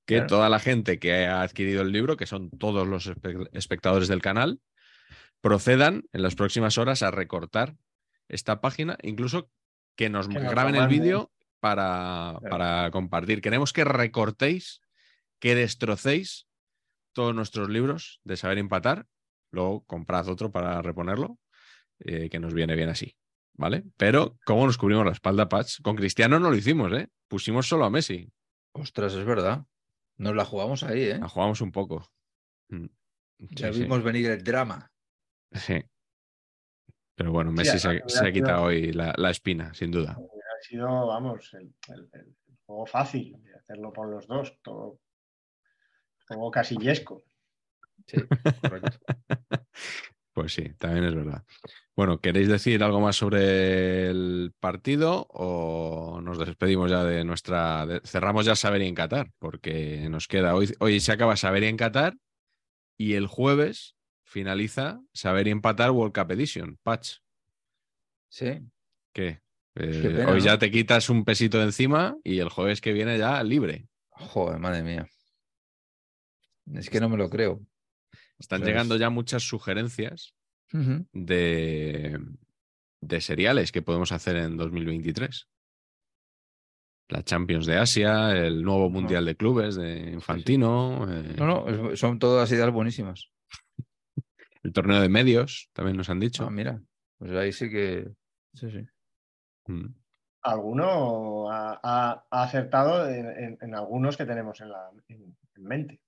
que 0.04 0.16
Claro. 0.16 0.26
toda 0.26 0.48
la 0.48 0.58
gente 0.58 0.98
que 0.98 1.26
ha 1.26 1.40
adquirido 1.42 1.82
el 1.82 1.92
libro, 1.92 2.16
que 2.16 2.26
son 2.26 2.50
todos 2.50 2.84
los 2.88 3.06
espe- 3.08 3.48
espectadores 3.52 4.08
del 4.08 4.20
canal, 4.20 4.60
procedan 5.40 6.02
en 6.12 6.22
las 6.22 6.34
próximas 6.34 6.78
horas 6.78 7.04
a 7.04 7.12
recortar 7.12 7.76
esta 8.28 8.60
página, 8.60 8.98
incluso 9.02 9.50
que 9.96 10.10
nos 10.10 10.26
Que 10.26 10.40
graben 10.40 10.74
el 10.74 10.88
vídeo 10.88 11.30
para, 11.60 12.38
Claro. 12.40 12.50
para 12.50 12.90
compartir. 12.90 13.40
Queremos 13.40 13.72
que 13.72 13.84
recortéis, 13.84 14.80
que 15.38 15.54
destrocéis 15.54 16.48
todos 17.12 17.36
nuestros 17.36 17.68
libros 17.68 18.20
de 18.24 18.36
saber 18.36 18.58
empatar. 18.58 19.06
Luego 19.52 19.84
comprad 19.84 20.28
otro 20.28 20.50
para 20.50 20.82
reponerlo, 20.82 21.38
eh, 22.00 22.28
que 22.30 22.40
nos 22.40 22.52
viene 22.52 22.74
bien 22.74 22.88
así. 22.88 23.14
¿Vale? 23.58 23.82
Pero, 23.96 24.38
¿cómo 24.46 24.64
nos 24.66 24.78
cubrimos 24.78 25.04
la 25.04 25.12
espalda, 25.12 25.48
Patch? 25.48 25.82
Con 25.82 25.96
Cristiano 25.96 26.38
no 26.38 26.48
lo 26.48 26.56
hicimos, 26.56 26.92
¿eh? 26.92 27.08
Pusimos 27.26 27.68
solo 27.68 27.84
a 27.84 27.90
Messi. 27.90 28.30
Ostras, 28.72 29.12
es 29.14 29.24
verdad. 29.24 29.64
Nos 30.16 30.34
la 30.34 30.44
jugamos 30.44 30.84
ahí, 30.84 31.02
¿eh? 31.02 31.18
La 31.18 31.28
jugamos 31.28 31.60
un 31.60 31.72
poco. 31.72 32.08
Mm. 32.68 32.86
Ya 33.38 33.68
Sí, 33.68 33.74
sí. 33.74 33.82
vimos 33.82 34.02
venir 34.04 34.30
el 34.30 34.42
drama. 34.44 34.90
Sí. 35.52 35.82
Pero 37.16 37.32
bueno, 37.32 37.50
Sí, 37.50 37.56
Messi 37.56 37.78
se, 37.80 37.88
ha- 37.88 38.08
se 38.08 38.32
quitado 38.32 38.62
hoy 38.64 38.92
la, 38.92 39.12
la 39.16 39.30
espina, 39.30 39.74
sin 39.74 39.90
duda. 39.90 40.12
Ha 40.12 40.62
sido, 40.62 41.06
vamos, 41.08 41.52
el, 41.54 41.74
el- 41.88 42.08
el 42.12 42.36
juego 42.64 42.86
fácil 42.86 43.42
de 43.42 43.54
hacerlo 43.56 43.92
por 43.92 44.08
los 44.08 44.26
dos. 44.28 44.56
Todo 44.62 45.00
juego 46.28 46.50
casillesco. 46.50 47.24
Sí, 48.06 48.18
correcto. 48.60 48.98
Pues 50.40 50.52
sí, 50.54 50.72
también 50.78 51.04
es 51.04 51.14
verdad. 51.16 51.42
Bueno, 51.96 52.20
¿queréis 52.20 52.46
decir 52.46 52.84
algo 52.84 53.00
más 53.00 53.16
sobre 53.16 54.06
el 54.08 54.52
partido 54.60 55.26
o 55.30 56.20
nos 56.22 56.38
despedimos 56.38 56.88
ya 56.92 57.02
de 57.02 57.24
nuestra... 57.24 57.84
de- 57.86 58.00
cerramos 58.04 58.46
ya 58.46 58.54
Saber 58.54 58.82
y 58.82 58.86
en 58.86 58.94
Qatar? 58.94 59.32
Porque 59.40 60.06
nos 60.08 60.28
queda 60.28 60.54
hoy, 60.54 60.72
hoy 60.78 61.00
se 61.00 61.10
acaba 61.10 61.36
Saber 61.36 61.64
y 61.64 61.66
en 61.66 61.76
Qatar 61.76 62.14
y 62.96 63.14
el 63.14 63.26
jueves 63.26 63.96
finaliza 64.22 65.00
Saber 65.12 65.48
y 65.48 65.50
empatar 65.50 65.90
World 65.90 66.14
Cup 66.14 66.30
Edition. 66.30 66.78
Patch, 66.84 67.16
Sí. 68.28 68.60
¿qué? 69.12 69.40
Eh, 69.74 69.98
Qué 70.02 70.10
pena, 70.10 70.30
hoy 70.30 70.40
ya 70.40 70.56
te 70.56 70.70
quitas 70.70 71.10
un 71.10 71.24
pesito 71.24 71.58
de 71.58 71.64
encima 71.64 72.16
y 72.22 72.38
el 72.38 72.48
jueves 72.48 72.80
que 72.80 72.92
viene 72.92 73.18
ya 73.18 73.42
libre. 73.42 73.88
Joder, 74.10 74.60
madre 74.60 74.84
mía. 74.84 75.08
Es 76.74 76.88
que 76.90 77.00
no 77.00 77.08
me 77.08 77.16
lo 77.16 77.28
creo. 77.28 77.60
Están 78.38 78.60
Pues- 78.60 78.68
llegando 78.68 78.96
ya 78.96 79.10
muchas 79.10 79.42
sugerencias 79.42 80.34
de, 81.12 82.20
de 83.00 83.20
seriales 83.20 83.72
que 83.72 83.82
podemos 83.82 84.12
hacer 84.12 84.36
en 84.36 84.56
2023. 84.56 85.48
La 87.10 87.22
Champions 87.22 87.64
de 87.66 87.78
Asia, 87.78 88.32
el 88.36 88.62
nuevo 88.62 88.90
Mundial 88.90 89.24
de 89.24 89.34
Clubes 89.36 89.76
de 89.76 90.10
Infantino, 90.12 91.10
eh, 91.10 91.34
No, 91.38 91.46
no, 91.46 91.90
es- 91.90 91.98
son 91.98 92.18
todas 92.18 92.52
ideas 92.52 92.70
buenísimas. 92.70 93.30
el 94.62 94.72
torneo 94.72 95.00
de 95.00 95.08
medios, 95.08 95.70
también 95.72 95.96
nos 95.96 96.10
han 96.10 96.20
dicho. 96.20 96.44
Ah, 96.44 96.50
mira, 96.50 96.82
pues 97.18 97.32
ahí 97.32 97.52
sí 97.52 97.70
que. 97.70 98.10
Sí, 98.54 98.70
sí. 98.70 98.86
Mm. 99.72 99.86
Alguno 100.42 101.50
ha, 101.50 101.80
ha- 101.82 102.26
ha 102.30 102.42
acertado 102.42 103.08
en, 103.08 103.26
en- 103.26 103.58
en 103.60 103.74
algunos 103.74 104.16
que 104.18 104.26
tenemos 104.26 104.60
en, 104.60 104.68
la, 104.68 104.90
en- 105.08 105.36
en 105.56 105.62
mente. 105.64 106.00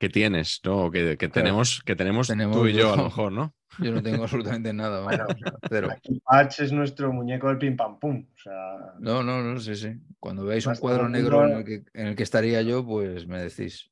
¿Qué 0.00 0.08
tienes? 0.08 0.60
¿no? 0.64 0.90
Que, 0.90 1.18
que 1.18 1.28
tenemos, 1.28 1.82
que 1.84 1.94
tenemos, 1.94 2.26
Tenemos 2.28 2.56
tú 2.56 2.66
y 2.66 2.72
yo, 2.72 2.94
a 2.94 2.96
lo 2.96 3.04
mejor, 3.04 3.30
¿no? 3.32 3.54
Yo 3.78 3.92
no 3.92 4.02
tengo 4.02 4.22
absolutamente 4.22 4.72
nada. 4.72 5.02
Bueno, 5.04 5.26
cero. 5.68 5.88
Patch 6.24 6.60
es 6.60 6.72
nuestro 6.72 7.12
muñeco 7.12 7.48
del 7.48 7.58
pim 7.58 7.76
pam 7.76 7.98
pum. 7.98 8.26
O 8.34 8.38
sea, 8.40 8.94
No, 8.98 9.22
no, 9.22 9.42
no, 9.42 9.60
sí, 9.60 9.76
sí. 9.76 9.92
Cuando 10.18 10.46
veáis 10.46 10.64
un 10.66 10.74
cuadro 10.76 11.06
negro 11.10 11.46
en 11.46 11.52
el, 11.58 11.64
que, 11.64 11.84
en 11.92 12.06
el 12.06 12.16
que 12.16 12.22
estaría 12.22 12.62
yo, 12.62 12.84
pues 12.84 13.26
me 13.26 13.42
decís. 13.42 13.90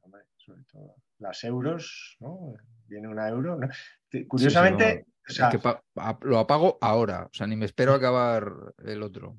hombre, 0.00 0.22
sobre 0.38 0.62
todo 0.64 0.94
las 1.18 1.44
euros, 1.44 2.16
¿no? 2.20 2.54
Viene 2.86 3.08
una 3.08 3.28
euro. 3.28 3.56
¿no? 3.56 3.68
Sí, 4.10 4.20
sí, 4.20 4.26
Curiosamente, 4.26 5.04
o 5.28 5.32
sea, 5.32 5.50
Es 5.50 5.58
que 5.60 5.68
lo 6.22 6.38
apago 6.38 6.78
ahora, 6.80 7.24
o 7.26 7.34
sea, 7.34 7.46
ni 7.46 7.56
me 7.56 7.66
espero 7.66 7.92
acabar 7.92 8.50
el 8.86 9.02
otro. 9.02 9.36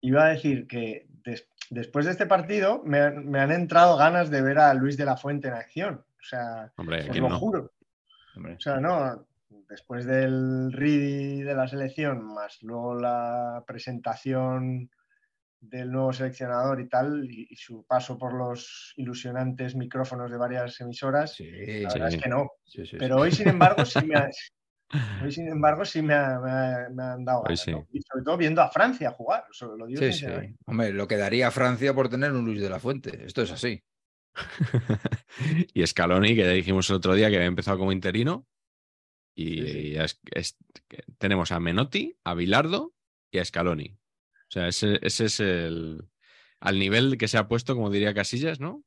iba 0.00 0.26
a 0.26 0.28
decir 0.28 0.68
que 0.68 1.06
des- 1.24 1.48
después 1.72 2.04
de 2.06 2.12
este 2.12 2.26
partido 2.26 2.82
me, 2.84 3.00
han- 3.00 3.26
me 3.28 3.40
han 3.40 3.50
entrado 3.50 3.96
ganas 3.96 4.30
de 4.30 4.42
ver 4.42 4.58
a 4.58 4.74
Luis 4.74 4.96
de 4.96 5.04
la 5.04 5.16
Fuente 5.16 5.48
en 5.48 5.54
acción. 5.54 6.04
O 6.20 6.22
sea, 6.24 6.72
Hombre, 6.76 7.00
os 7.02 7.08
¿quién 7.10 7.24
lo 7.24 7.30
no? 7.30 7.38
juro. 7.38 7.72
Hombre. 8.36 8.54
O 8.54 8.60
sea, 8.60 8.76
no, 8.80 9.26
después 9.68 10.04
del 10.06 10.72
RIDI 10.72 11.42
de 11.42 11.54
la 11.54 11.66
selección, 11.68 12.24
más 12.24 12.62
luego 12.62 12.94
la 12.94 13.64
presentación 13.66 14.90
del 15.60 15.92
nuevo 15.92 16.12
seleccionador 16.12 16.80
y 16.80 16.88
tal, 16.88 17.24
y, 17.30 17.46
y 17.50 17.56
su 17.56 17.84
paso 17.86 18.18
por 18.18 18.34
los 18.34 18.92
ilusionantes 18.96 19.74
micrófonos 19.76 20.30
de 20.30 20.36
varias 20.36 20.80
emisoras, 20.80 21.34
Sí, 21.34 21.44
la 21.82 21.90
sí. 21.90 21.98
verdad 21.98 22.08
es 22.08 22.16
que 22.22 22.28
no. 22.28 22.50
sí, 22.64 22.84
sí, 22.86 22.96
Pero 22.98 23.16
sí. 23.16 23.20
hoy, 23.22 23.32
sin 23.32 23.48
embargo, 23.48 23.84
sí 23.84 24.04
me, 24.04 24.16
ha- 24.16 24.28
hoy, 25.22 25.32
sin 25.32 25.48
embargo, 25.48 25.84
sí 25.84 26.02
me, 26.02 26.14
ha- 26.14 26.38
me 26.40 26.50
ha- 26.50 26.88
me 26.92 27.02
han 27.02 27.24
dado 27.24 27.40
Hoy 27.40 27.44
ganas, 27.48 27.60
sí. 27.60 27.70
¿no? 27.72 27.86
Y 27.92 28.00
sobre 28.02 28.24
todo 28.24 28.36
viendo 28.36 28.60
a 28.62 28.68
Francia 28.70 29.10
jugar, 29.12 29.44
lo 29.76 29.86
digo 29.86 30.00
Sí, 30.00 30.06
sí. 30.06 30.18
sinceramente. 30.20 30.58
Hombre, 30.66 30.92
lo 30.92 31.06
que 31.08 31.16
daría 31.16 31.50
Francia 31.50 31.94
por 31.94 32.08
tener 32.08 32.32
un 32.32 32.44
Luis 32.44 32.60
de 32.60 32.70
la 32.70 32.78
Fuente. 32.80 33.24
Esto 33.24 33.42
es 33.42 33.50
así. 33.52 33.82
y 35.74 35.86
Scaloni, 35.86 36.34
que 36.34 36.42
ya 36.42 36.50
dijimos 36.50 36.88
el 36.90 36.96
otro 36.96 37.14
día 37.14 37.28
que 37.30 37.36
había 37.36 37.46
empezado 37.48 37.78
como 37.78 37.92
interino. 37.92 38.46
Y 39.34 39.62
Sí, 39.62 39.68
sí. 39.68 39.90
ya 39.92 40.04
es- 40.04 40.20
es- 40.34 40.56
que 40.88 41.04
tenemos 41.18 41.52
a 41.52 41.60
Menotti, 41.60 42.16
a 42.24 42.34
Bilardo 42.34 42.94
y 43.30 43.38
a 43.38 43.44
Scaloni. 43.44 43.96
O 43.96 44.50
sea, 44.50 44.68
ese, 44.68 44.98
ese 45.02 45.24
es 45.26 45.40
el. 45.40 46.08
Al 46.60 46.78
nivel 46.78 47.16
que 47.18 47.28
se 47.28 47.38
ha 47.38 47.48
puesto, 47.48 47.74
como 47.74 47.90
diría 47.90 48.12
Casillas, 48.14 48.60
¿no? 48.60 48.84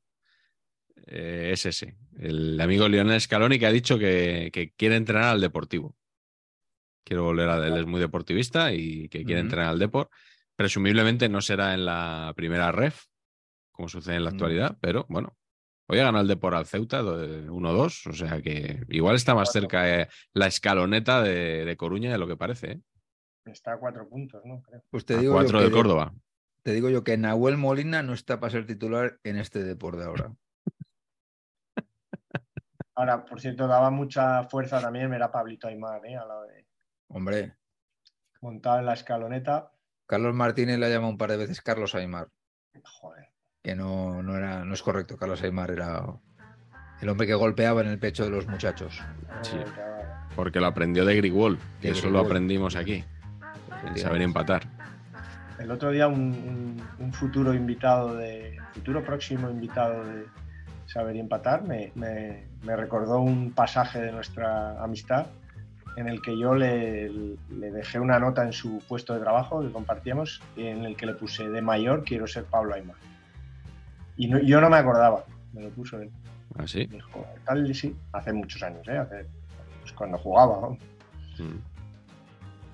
Eh, 1.06 1.50
es 1.52 1.66
ese. 1.66 1.96
El 2.18 2.60
amigo 2.60 2.88
Lionel 2.88 3.20
Scaloni 3.20 3.58
que 3.58 3.66
ha 3.66 3.72
dicho 3.72 3.98
que, 3.98 4.50
que 4.52 4.72
quiere 4.72 4.96
entrenar 4.96 5.24
al 5.24 5.40
Deportivo. 5.40 5.94
Quiero 7.04 7.22
volver 7.24 7.48
a 7.48 7.64
él, 7.66 7.76
es 7.76 7.86
muy 7.86 8.00
deportivista 8.00 8.72
y 8.72 9.08
que 9.08 9.24
quiere 9.24 9.40
entrenar 9.40 9.68
al 9.68 9.78
Deport. 9.78 10.10
Presumiblemente 10.56 11.28
no 11.28 11.40
será 11.40 11.74
en 11.74 11.84
la 11.84 12.32
primera 12.34 12.72
ref, 12.72 13.04
como 13.70 13.88
sucede 13.88 14.16
en 14.16 14.24
la 14.24 14.30
actualidad, 14.30 14.76
pero 14.80 15.06
bueno, 15.08 15.36
Hoy 15.88 16.00
ha 16.00 16.04
ganado 16.04 16.22
el 16.22 16.26
Depor 16.28 16.56
al 16.56 16.66
Ceuta 16.66 17.00
de 17.04 17.48
1-2, 17.48 18.10
o 18.10 18.12
sea 18.12 18.42
que 18.42 18.82
igual 18.88 19.14
está 19.14 19.36
más 19.36 19.52
cerca 19.52 20.00
eh, 20.00 20.08
la 20.32 20.48
escaloneta 20.48 21.22
de, 21.22 21.64
de 21.64 21.76
Coruña 21.76 22.10
de 22.10 22.18
lo 22.18 22.26
que 22.26 22.36
parece. 22.36 22.72
¿eh? 22.72 22.80
Está 23.44 23.74
a 23.74 23.78
cuatro 23.78 24.08
puntos, 24.08 24.42
¿no? 24.44 24.60
Creo. 24.62 24.82
Pues 24.90 25.04
te 25.04 25.14
A 25.14 25.18
digo, 25.18 25.34
yo 25.34 25.36
cuatro 25.38 25.58
que 25.58 25.64
de 25.66 25.70
de- 25.70 25.76
Córdoba. 25.76 26.12
te 26.64 26.72
digo 26.72 26.90
yo 26.90 27.04
que 27.04 27.16
Nahuel 27.16 27.56
Molina 27.56 28.02
no 28.02 28.14
está 28.14 28.40
para 28.40 28.50
ser 28.50 28.66
titular 28.66 29.20
en 29.22 29.36
este 29.36 29.62
deporte 29.62 30.02
ahora. 30.02 30.32
Ahora, 32.96 33.24
por 33.24 33.40
cierto, 33.40 33.66
daba 33.68 33.90
mucha 33.90 34.44
fuerza 34.44 34.80
también, 34.80 35.12
era 35.12 35.30
Pablito 35.30 35.68
Aymar, 35.68 36.04
¿eh? 36.06 36.16
a 36.16 36.24
la 36.24 36.42
de 36.42 36.66
Hombre, 37.08 37.54
montado 38.40 38.78
en 38.78 38.86
la 38.86 38.94
escaloneta. 38.94 39.70
Carlos 40.06 40.34
Martínez 40.34 40.78
le 40.78 40.86
ha 40.86 40.88
llamado 40.88 41.10
un 41.10 41.18
par 41.18 41.30
de 41.30 41.36
veces 41.36 41.60
Carlos 41.60 41.94
Aymar, 41.94 42.28
Joder. 43.00 43.28
que 43.62 43.74
no, 43.74 44.22
no, 44.22 44.36
era, 44.36 44.64
no 44.64 44.72
es 44.74 44.82
correcto. 44.82 45.16
Carlos 45.16 45.42
Aymar 45.42 45.70
era 45.72 46.02
el 47.02 47.08
hombre 47.08 47.26
que 47.26 47.34
golpeaba 47.34 47.82
en 47.82 47.88
el 47.88 47.98
pecho 47.98 48.24
de 48.24 48.30
los 48.30 48.46
muchachos. 48.46 49.00
Sí. 49.42 49.56
Ya- 49.76 50.28
Porque 50.34 50.60
lo 50.60 50.66
aprendió 50.66 51.04
de 51.04 51.16
Grigol, 51.16 51.58
que 51.82 51.88
De 51.88 51.92
eso 51.94 52.08
lo 52.10 52.20
aprendimos 52.20 52.76
aquí, 52.76 53.04
en 53.86 53.98
saber 53.98 54.22
empatar. 54.22 54.62
El 55.58 55.70
otro 55.70 55.90
día 55.90 56.06
un, 56.08 56.20
un- 56.20 56.88
un 56.98 57.12
futuro 57.12 57.52
invitado 57.54 58.14
de. 58.16 58.58
futuro 58.74 59.02
próximo 59.04 59.48
invitado 59.50 60.04
de 60.04 60.26
Saber 60.86 61.16
y 61.16 61.20
Empatar 61.20 61.62
me, 61.64 61.90
me- 61.96 62.46
me 62.66 62.76
recordó 62.76 63.20
un 63.20 63.52
pasaje 63.52 64.00
de 64.00 64.12
nuestra 64.12 64.82
amistad 64.82 65.26
en 65.96 66.08
el 66.08 66.20
que 66.20 66.36
yo 66.38 66.54
le, 66.54 67.08
le 67.08 67.70
dejé 67.70 67.98
una 68.00 68.18
nota 68.18 68.44
en 68.44 68.52
su 68.52 68.82
puesto 68.86 69.14
de 69.14 69.20
trabajo 69.20 69.62
que 69.62 69.70
compartíamos 69.70 70.42
y 70.56 70.66
en 70.66 70.84
el 70.84 70.96
que 70.96 71.06
le 71.06 71.14
puse 71.14 71.48
de 71.48 71.62
mayor 71.62 72.04
quiero 72.04 72.26
ser 72.26 72.44
Pablo 72.44 72.74
Aymar. 72.74 72.96
Y 74.16 74.28
no- 74.28 74.40
yo 74.40 74.60
no 74.60 74.68
me 74.68 74.76
acordaba, 74.76 75.24
me 75.54 75.62
lo 75.62 75.70
puso 75.70 75.98
él. 76.00 76.10
Así. 76.58 76.86
Me 76.88 76.96
dijo, 76.96 77.24
tal, 77.46 77.74
sí, 77.74 77.94
hace 78.12 78.32
muchos 78.32 78.62
años, 78.62 78.86
¿eh? 78.88 78.98
Hace, 78.98 79.26
pues 79.80 79.92
cuando 79.94 80.18
jugaba. 80.18 80.60
¿no? 80.60 80.78
Mm. 81.44 81.58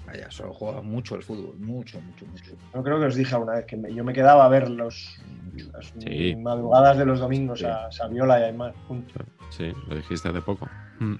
Vaya, 0.06 0.30
solo 0.30 0.52
juega 0.52 0.82
mucho 0.82 1.14
el 1.14 1.22
fútbol, 1.22 1.54
mucho, 1.58 2.00
mucho, 2.00 2.26
mucho. 2.26 2.52
Yo 2.74 2.82
creo 2.82 2.98
que 2.98 3.06
os 3.06 3.14
dije 3.14 3.36
una 3.36 3.52
vez 3.52 3.66
que 3.66 3.76
me- 3.76 3.94
yo 3.94 4.02
me 4.02 4.12
quedaba 4.12 4.44
a 4.44 4.48
ver 4.48 4.68
los, 4.68 5.16
las 5.60 5.92
Sí. 5.98 6.34
madrugadas 6.36 6.96
de 6.98 7.04
los 7.06 7.20
domingos 7.20 7.58
Sí. 7.60 7.66
a 7.66 7.90
Saviola 7.92 8.40
y 8.40 8.42
a 8.42 8.46
Aymar 8.46 8.74
juntos. 8.88 9.14
Sí, 9.50 9.72
lo 9.88 9.96
dijiste 9.96 10.28
hace 10.28 10.40
poco. 10.42 10.68
Mm. 10.98 11.16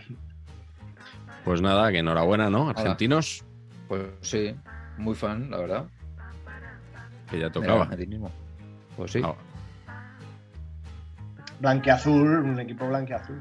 Pues 1.44 1.60
nada, 1.60 1.90
que 1.90 1.98
enhorabuena, 1.98 2.48
¿no? 2.50 2.68
Argentinos, 2.70 3.44
Pues 3.88 4.06
sí, 4.20 4.54
muy 4.96 5.14
fan, 5.14 5.50
la 5.50 5.58
verdad. 5.58 5.84
que 7.30 7.38
ya 7.38 7.50
tocaba. 7.50 7.88
Pues 8.96 9.10
sí. 9.12 9.22
Ah, 9.24 9.34
Blanqueazul, 11.60 12.38
un 12.42 12.58
equipo 12.60 12.88
blanqueazul. 12.88 13.40